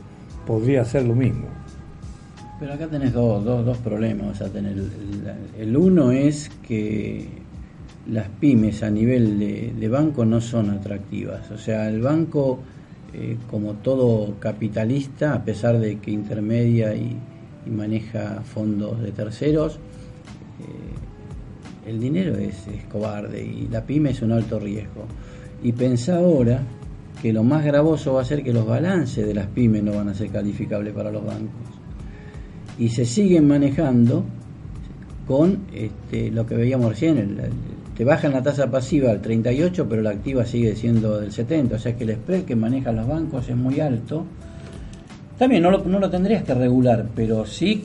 [0.45, 1.60] podría hacer lo mismo.
[2.61, 4.39] Pero acá tenés dos, dos, dos problemas.
[4.39, 4.77] O tener
[5.57, 7.27] el, uno es que
[8.07, 11.49] las pymes a nivel de, de banco no son atractivas.
[11.49, 12.59] O sea, el banco
[13.13, 17.17] eh, como todo capitalista, a pesar de que intermedia y,
[17.65, 19.75] maneja fondos de terceros,
[20.59, 22.55] eh, el dinero es,
[22.91, 25.05] cobarde y la pyme es un alto riesgo.
[25.61, 26.61] Y pensá ahora
[27.21, 30.09] que lo más gravoso va a ser que los balances de las pymes no van
[30.09, 31.70] a ser calificables para los bancos.
[32.77, 34.23] Y se siguen manejando
[35.27, 37.37] con este, lo que veíamos recién, el,
[37.95, 41.79] te bajan la tasa pasiva al 38, pero la activa sigue siendo del 70, o
[41.79, 44.25] sea que el spread que manejan los bancos es muy alto.
[45.37, 47.83] También no lo, no lo tendrías que regular, pero sí,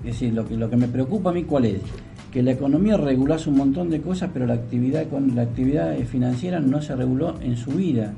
[0.00, 1.80] es decir, lo que, lo que me preocupa a mí cuál es,
[2.32, 6.60] que la economía regulase un montón de cosas, pero la actividad con la actividad financiera
[6.60, 8.12] no se reguló en su vida.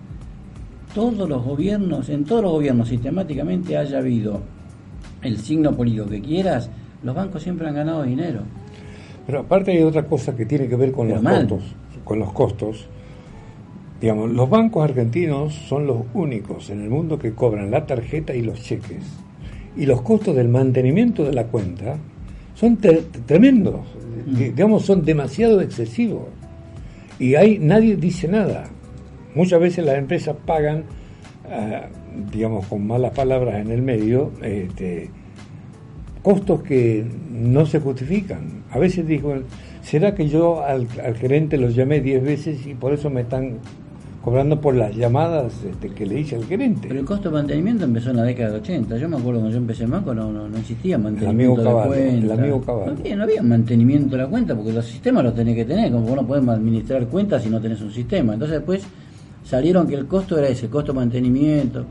[0.95, 4.43] Todos los gobiernos, en todos los gobiernos sistemáticamente haya habido
[5.23, 6.71] el signo político que quieras,
[7.03, 8.43] los bancos siempre han ganado dinero.
[9.27, 11.63] Pero aparte hay otra cosa que tiene que ver con los costos,
[12.05, 12.87] con los costos.
[14.01, 18.43] Digamos, los bancos argentinos son los únicos en el mundo que cobran la tarjeta y
[18.43, 19.05] los cheques.
[19.77, 21.97] Y los costos del mantenimiento de la cuenta
[22.55, 22.79] son
[23.27, 23.81] tremendos,
[24.27, 24.35] mm.
[24.35, 26.27] digamos, son demasiado excesivos.
[27.19, 28.65] Y ahí nadie dice nada.
[29.35, 30.85] Muchas veces las empresas pagan,
[32.33, 35.11] digamos, con malas palabras en el medio, este,
[36.23, 38.63] costos que no se justifican.
[38.71, 39.35] A veces digo,
[39.83, 40.87] ¿será que yo al,
[41.17, 43.59] gerente los llamé 10 veces y por eso me están
[44.23, 46.89] cobrando por las llamadas este, que le hice al gerente.
[46.89, 48.99] Pero el costo de mantenimiento empezó en la década de 80.
[48.99, 52.17] Yo me acuerdo cuando yo empecé en banco no, no, existía mantenimiento de la cuenta.
[52.19, 52.63] El amigo
[53.17, 55.91] No, había, mantenimiento de la cuenta porque los sistemas los tenés que tener.
[55.91, 58.35] Como vos no podés administrar cuentas si no tenés un sistema.
[58.35, 58.87] Entonces después
[59.45, 61.85] salieron que el costo era ese, el costo de mantenimiento.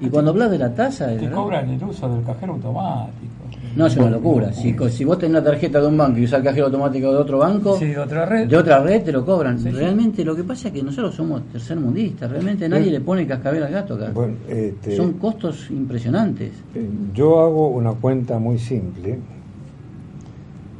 [0.00, 1.16] Y cuando hablas de la tasa...
[1.16, 3.40] Te cobran el uso del cajero automático.
[3.76, 4.52] No, es una locura.
[4.52, 7.18] Si, si vos tenés una tarjeta de un banco y usás el cajero automático de
[7.18, 9.62] otro banco, de otra red, de otra red te lo cobran.
[9.62, 12.30] realmente lo que pasa es que nosotros somos tercermundistas.
[12.30, 14.12] Realmente nadie le pone cascabel al gato acá.
[14.48, 16.50] Este, Son costos impresionantes.
[16.74, 19.18] Eh, yo hago una cuenta muy simple.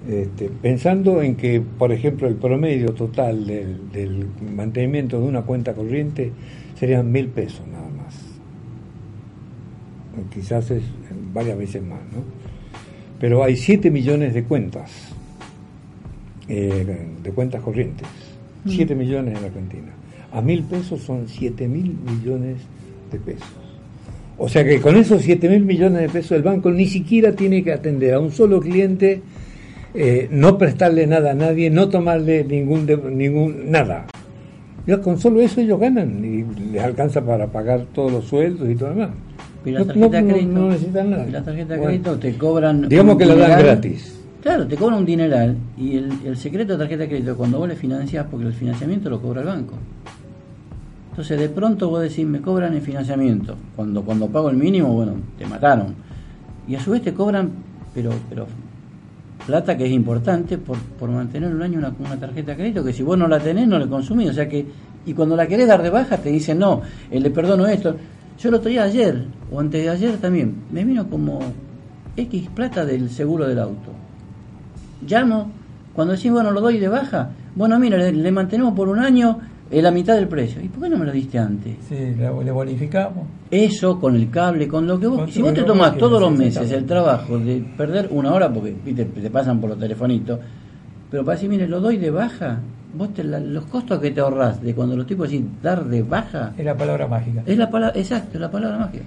[0.09, 5.75] Este, pensando en que, por ejemplo, el promedio total del, del mantenimiento de una cuenta
[5.75, 6.33] corriente
[6.79, 8.17] serían mil pesos nada más.
[10.33, 10.83] Quizás es
[11.33, 12.25] varias veces más, ¿no?
[13.21, 14.91] Pero hay 7 millones de cuentas,
[16.49, 18.09] eh, de cuentas corrientes.
[18.67, 18.99] 7 mm.
[18.99, 19.93] millones en Argentina.
[20.33, 22.57] A mil pesos son 7 mil millones
[23.13, 23.49] de pesos.
[24.39, 27.63] O sea que con esos 7 mil millones de pesos el banco ni siquiera tiene
[27.63, 29.21] que atender a un solo cliente,
[29.95, 32.87] eh, no prestarle nada a nadie, no tomarle ningún,
[33.17, 34.07] ningún nada.
[34.87, 38.75] Ya con solo eso ellos ganan y les alcanza para pagar todos los sueldos y
[38.75, 39.11] todo lo demás.
[39.63, 41.27] Pero la tarjeta de crédito, no, necesitan nada.
[41.27, 42.89] La tarjeta de crédito te cobran.
[42.89, 44.17] Digamos que la dan gratis.
[44.43, 45.57] Claro, te cobran un dineral.
[45.77, 49.11] Y el, el secreto de tarjeta de crédito, cuando vos le financiás, porque el financiamiento
[49.11, 49.75] lo cobra el banco.
[51.11, 53.57] Entonces, de pronto vos decís, me cobran el financiamiento.
[53.77, 55.95] Cuando, cuando pago el mínimo, bueno, te mataron.
[56.67, 57.51] Y a su vez te cobran,
[57.93, 58.47] pero, pero
[59.47, 62.93] plata que es importante por, por mantener un año una, una tarjeta de crédito que
[62.93, 64.31] si vos no la tenés no le consumís.
[64.31, 64.67] O sea que,
[65.07, 67.97] y cuando la querés dar de baja te dicen, no, eh, le perdono esto.
[68.39, 71.41] Yo lo traía ayer, o antes de ayer también, me vino como
[72.17, 73.93] X plata del seguro del auto.
[75.07, 75.51] Llamo,
[75.95, 79.39] cuando decís, bueno, lo doy de baja, bueno, mira, le, mantenemos por un año
[79.71, 80.61] en la mitad del precio.
[80.63, 81.77] ¿Y por qué no me lo diste antes?
[81.89, 83.27] Sí, le, bonificamos.
[83.51, 85.31] Eso con el cable, con lo que vos.
[85.31, 89.31] si vos te tomás todos los meses el trabajo de perder una hora, porque te
[89.31, 90.41] pasan por los telefonitos,
[91.11, 92.61] pero para decir, mire, lo doy de baja,
[92.95, 96.53] vos los costos que te ahorrás de cuando los tipos dicen dar de baja.
[96.57, 97.43] Es la palabra mágica.
[97.47, 99.05] Es la palabra, exacto, la palabra mágica.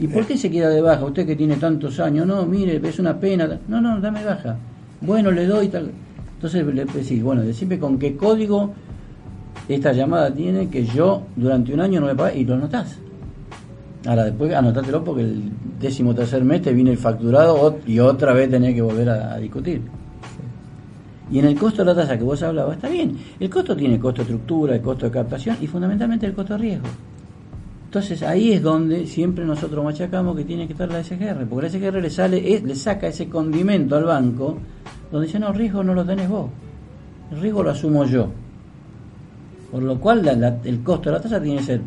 [0.00, 1.04] ¿Y por qué se queda de baja?
[1.04, 3.58] Usted que tiene tantos años, no, mire, es una pena.
[3.68, 4.56] No, no, dame baja.
[5.00, 5.90] Bueno, le doy tal.
[6.34, 8.74] Entonces le decís, bueno, decime con qué código
[9.68, 12.98] esta llamada tiene que yo durante un año no me pague y lo anotás.
[14.06, 15.50] Ahora después anotátelo porque el
[15.80, 19.82] décimo tercer mes te viene el facturado y otra vez tenés que volver a discutir.
[21.30, 23.16] Y en el costo de la tasa que vos hablabas, está bien.
[23.40, 26.58] El costo tiene costo de estructura, el costo de captación y fundamentalmente el costo de
[26.58, 26.88] riesgo.
[27.86, 31.70] Entonces ahí es donde siempre nosotros machacamos que tiene que estar la SGR, porque la
[31.70, 34.58] SGR le, sale, le saca ese condimento al banco
[35.10, 36.50] donde dice, no, riesgo no lo tenés vos,
[37.30, 38.28] el riesgo lo asumo yo.
[39.72, 41.80] Por lo cual el costo de la tasa tiene que ser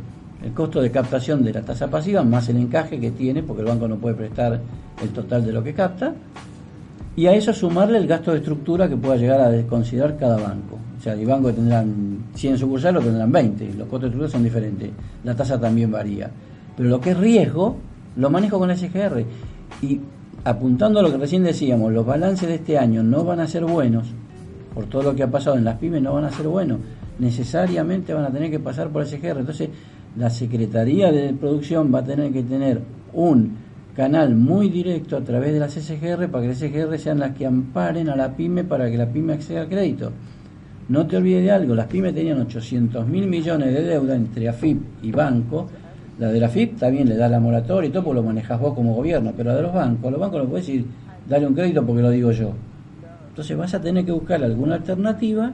[0.44, 3.68] el costo de captación de la tasa pasiva más el encaje que tiene, porque el
[3.68, 4.60] banco no puede prestar
[5.02, 6.14] el total de lo que capta,
[7.16, 10.80] y a eso sumarle el gasto de estructura que pueda llegar a considerar cada banco.
[10.98, 14.30] O sea, hay bancos que tendrán 100 sucursales o tendrán 20, los costos de estructura
[14.30, 14.90] son diferentes,
[15.24, 16.30] la tasa también varía.
[16.76, 17.78] Pero lo que es riesgo,
[18.18, 19.24] lo manejo con SGR.
[19.82, 20.00] Y
[20.44, 23.64] apuntando a lo que recién decíamos, los balances de este año no van a ser
[23.64, 24.08] buenos,
[24.74, 26.80] por todo lo que ha pasado en las pymes no van a ser buenos,
[27.20, 29.40] necesariamente van a tener que pasar por SGR.
[29.40, 29.70] Entonces,
[30.18, 32.82] la Secretaría de Producción va a tener que tener
[33.14, 33.58] un
[33.96, 37.46] canal muy directo a través de las SGR para que las SGR sean las que
[37.46, 40.12] amparen a la pyme para que la pyme acceda al crédito.
[40.88, 45.04] No te olvides de algo, las pymes tenían 800 mil millones de deuda entre AFIP
[45.04, 45.68] y banco.
[46.20, 48.74] La de la AFIP también le da la moratoria y todo, porque lo manejas vos
[48.74, 50.86] como gobierno, pero la de los bancos, los bancos no puedes decir,
[51.28, 52.52] dale un crédito porque lo digo yo.
[53.30, 55.52] Entonces vas a tener que buscar alguna alternativa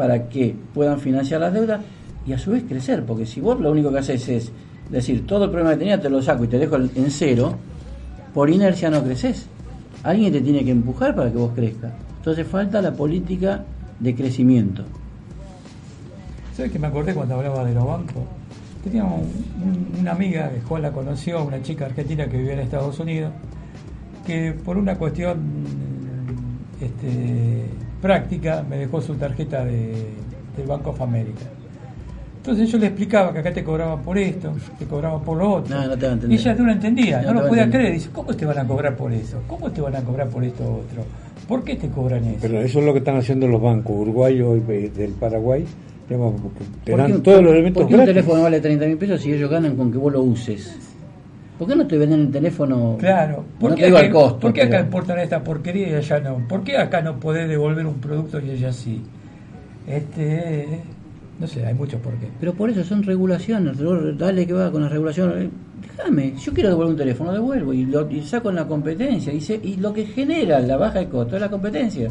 [0.00, 1.82] para que puedan financiar las deudas
[2.26, 4.50] y a su vez crecer, porque si vos lo único que haces es
[4.88, 7.54] decir, todo el problema que tenía te lo saco y te dejo en cero,
[8.32, 9.44] por inercia no creces.
[10.02, 11.92] Alguien te tiene que empujar para que vos crezcas.
[12.16, 13.62] Entonces falta la política
[13.98, 14.84] de crecimiento.
[16.56, 18.22] ¿Sabes que me acordé cuando hablaba de los bancos?
[18.82, 19.28] Tenía un-
[19.62, 23.32] un- una amiga que Juan la conoció, una chica argentina que vivía en Estados Unidos,
[24.26, 25.36] que por una cuestión
[26.80, 27.66] este,
[28.00, 29.92] práctica me dejó su tarjeta de,
[30.56, 31.42] del Banco of America.
[32.38, 35.76] Entonces yo le explicaba que acá te cobraban por esto, te cobraban por lo otro.
[35.76, 36.40] No, no te va a y entender.
[36.40, 37.92] ella no lo entendía, No lo podía creer.
[37.92, 39.42] Dice, ¿cómo te van a cobrar por eso?
[39.46, 41.04] ¿Cómo te van a cobrar por esto otro?
[41.46, 42.38] ¿Por qué te cobran eso?
[42.40, 45.66] Pero eso es lo que están haciendo los bancos uruguayos y del Paraguay.
[46.08, 46.34] digamos,
[46.84, 48.14] te ¿Por dan qué- todos los elementos ¿Por qué un gratis.
[48.14, 50.78] teléfono vale 30 mil pesos si ellos ganan con que vos lo uses?
[51.60, 52.96] ¿Por qué no te venden el teléfono?
[52.98, 54.40] Claro, ¿por no qué, digo acá, al costo.
[54.40, 56.38] ¿por qué acá pero- importan esta porquería y allá no?
[56.48, 59.02] ¿Por qué acá no podés devolver un producto y allá sí?
[59.86, 60.80] Este,
[61.38, 62.28] no sé, hay muchos por qué.
[62.40, 63.76] Pero por eso son regulaciones.
[64.18, 65.44] Dale que va con las regulaciones.
[65.44, 65.50] Eh,
[65.98, 69.30] Déjame, yo quiero devolver un teléfono, devuelvo y, lo, y saco en la competencia.
[69.32, 72.08] Y, se- y lo que genera la baja de costo es la competencia.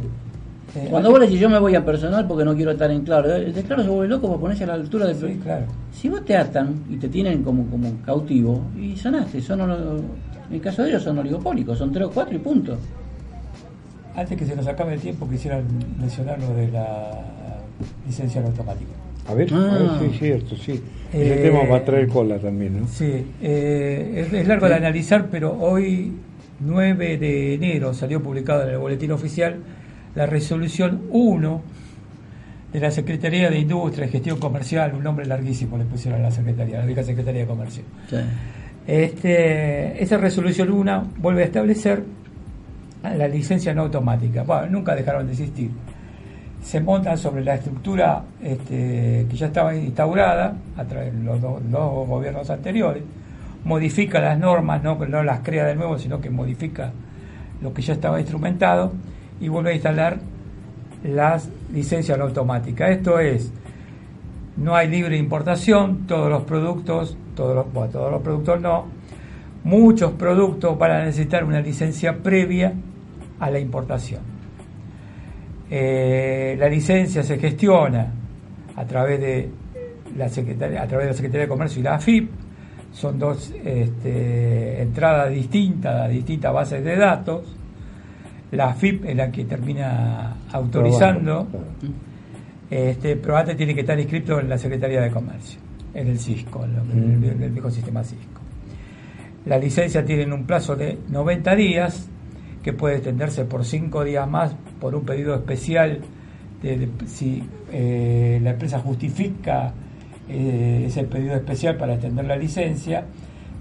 [0.75, 3.01] Eh, Cuando vos le decís yo me voy a personal porque no quiero estar en
[3.01, 5.15] claro, el de claro se vuelve loco por ponerse a la altura del.
[5.15, 5.65] Sí, claro.
[5.91, 10.03] Si vos te atan y te tienen como, como cautivo, y sonaste, son, en
[10.55, 12.77] el caso de ellos son oligopólicos, son tres o cuatro y punto.
[14.15, 15.61] Antes que se nos acabe el tiempo, quisiera
[15.99, 17.11] mencionar lo de la
[18.05, 18.91] licencia en automático.
[19.27, 19.97] A ver, a Ah.
[19.99, 20.81] ver, sí, cierto, sí.
[21.13, 22.87] Ese Eh, tema va a traer cola también, ¿no?
[22.87, 26.11] Sí, eh, es, es largo de analizar, pero hoy,
[26.59, 29.55] 9 de enero, salió publicada en el Boletín Oficial
[30.19, 31.61] la resolución 1
[32.73, 36.31] de la Secretaría de Industria y Gestión Comercial, un nombre larguísimo le pusieron a la
[36.31, 37.83] Secretaría, la vieja Secretaría de Comercio.
[38.09, 38.17] Sí.
[38.85, 42.03] Este, esa resolución 1 vuelve a establecer
[43.01, 44.43] la licencia no automática.
[44.43, 45.71] Bueno, nunca dejaron de existir.
[46.61, 51.61] Se montan sobre la estructura este, que ya estaba instaurada a través de los dos,
[51.71, 53.03] dos gobiernos anteriores,
[53.63, 56.91] modifica las normas, no, no las crea de nuevo, sino que modifica
[57.61, 58.91] lo que ya estaba instrumentado
[59.39, 60.19] y vuelve a instalar
[61.03, 62.91] las licencias automáticas.
[62.91, 63.51] Esto es,
[64.57, 68.85] no hay libre importación, todos los productos, todos los, bueno, todos los productos no,
[69.63, 72.73] muchos productos van a necesitar una licencia previa
[73.39, 74.21] a la importación.
[75.69, 78.11] Eh, la licencia se gestiona
[78.75, 79.49] a través de
[80.17, 82.29] la Secretaría, a través de la Secretaría de Comercio y la AFIP,
[82.91, 87.55] son dos este, entradas distintas distintas bases de datos.
[88.51, 91.65] La AFIP es la que termina autorizando Claro.
[92.69, 95.59] este, pero antes tiene que estar inscrito en la Secretaría de Comercio,
[95.93, 98.41] en el Cisco, en, lo- en el, en el viejo sistema Cisco.
[99.45, 102.07] La licencia tiene un plazo de 90 días,
[102.63, 105.99] que puede extenderse por 5 días más por un pedido especial,
[106.61, 109.73] de- de- si eh, la empresa justifica
[110.27, 113.05] eh, ese pedido especial para extender la licencia,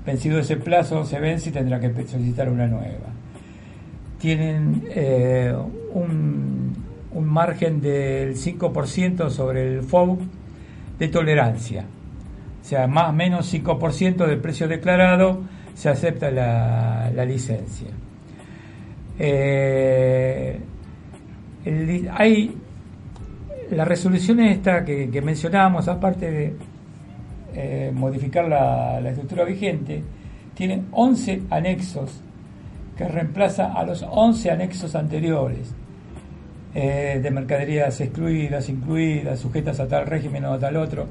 [0.05, 3.09] vencido ese plazo se vence y tendrá que solicitar una nueva
[4.19, 5.55] tienen eh,
[5.93, 6.75] un,
[7.13, 10.19] un margen del 5% sobre el FOB
[10.99, 11.85] de tolerancia.
[12.61, 15.41] O sea, más o menos 5% del precio declarado
[15.75, 17.89] se acepta la, la licencia.
[19.19, 20.59] Eh,
[22.13, 22.57] hay
[23.71, 26.57] la resolución esta que, que mencionábamos, aparte de
[27.55, 30.03] eh, modificar la, la estructura vigente,
[30.55, 32.23] tiene 11 anexos
[32.99, 35.73] que reemplaza a los 11 anexos anteriores
[36.75, 41.07] eh, de mercaderías excluidas, incluidas, sujetas a tal régimen o a tal otro.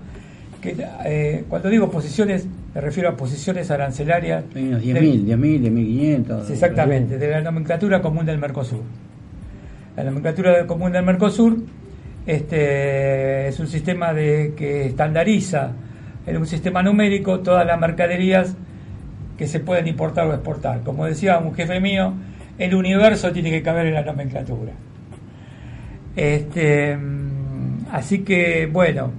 [0.62, 0.76] Que,
[1.06, 4.44] eh, cuando digo posiciones, me refiero a posiciones arancelarias.
[4.56, 6.46] Hay unos del- 10.000, 10.000, 10.500.
[6.46, 8.82] Sí, Exactamente, de la nomenclatura común del Mercosur.
[9.96, 11.58] La nomenclatura común del Mercosur
[12.26, 15.72] este, es un sistema de, que estandariza
[16.26, 18.56] en un sistema numérico todas las mercaderías
[19.38, 20.82] que se pueden importar o exportar.
[20.82, 22.14] Como decía un jefe mío,
[22.58, 24.74] el universo tiene que caber en la nomenclatura.
[26.16, 29.12] Este, mm, así que, bueno,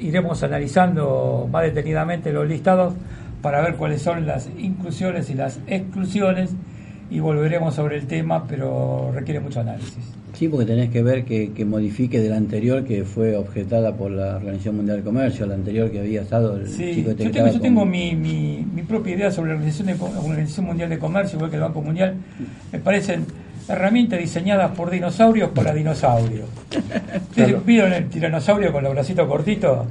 [0.00, 2.94] iremos analizando más detenidamente los listados
[3.42, 6.54] para ver cuáles son las inclusiones y las exclusiones
[7.10, 9.96] y volveremos sobre el tema, pero requiere mucho análisis.
[10.34, 14.10] Sí, porque tenés que ver que, que modifique de la anterior que fue objetada por
[14.10, 17.30] la Organización Mundial de Comercio, la anterior que había estado el Sí, chico este yo
[17.30, 20.66] tengo, yo tengo con- mi, mi, mi propia idea sobre la Organización, de Co- Organización
[20.66, 22.14] Mundial de Comercio, igual que el Banco Mundial.
[22.70, 23.24] Me parecen
[23.68, 26.48] herramientas diseñadas por dinosaurios para dinosaurios.
[27.30, 29.86] ¿Ustedes ¿Vieron el tiranosaurio con los bracitos cortitos?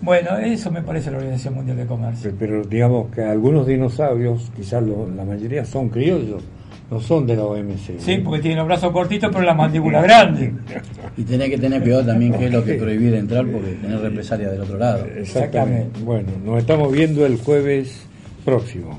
[0.00, 2.32] Bueno, eso me parece la Organización Mundial de Comercio.
[2.38, 6.42] Pero digamos que algunos dinosaurios, quizás lo- la mayoría son criollos,
[6.90, 7.98] no son de la OMC.
[7.98, 10.52] Sí, porque tienen los brazos cortitos pero la mandíbula grande.
[11.16, 14.50] Y tenés que tener cuidado también qué es lo que prohibir entrar porque tenés represalia
[14.50, 15.04] del otro lado.
[15.04, 15.20] Exactamente.
[15.20, 16.00] Exactamente.
[16.00, 18.06] Bueno, nos estamos viendo el jueves
[18.44, 18.98] próximo.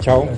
[0.00, 0.28] Chao.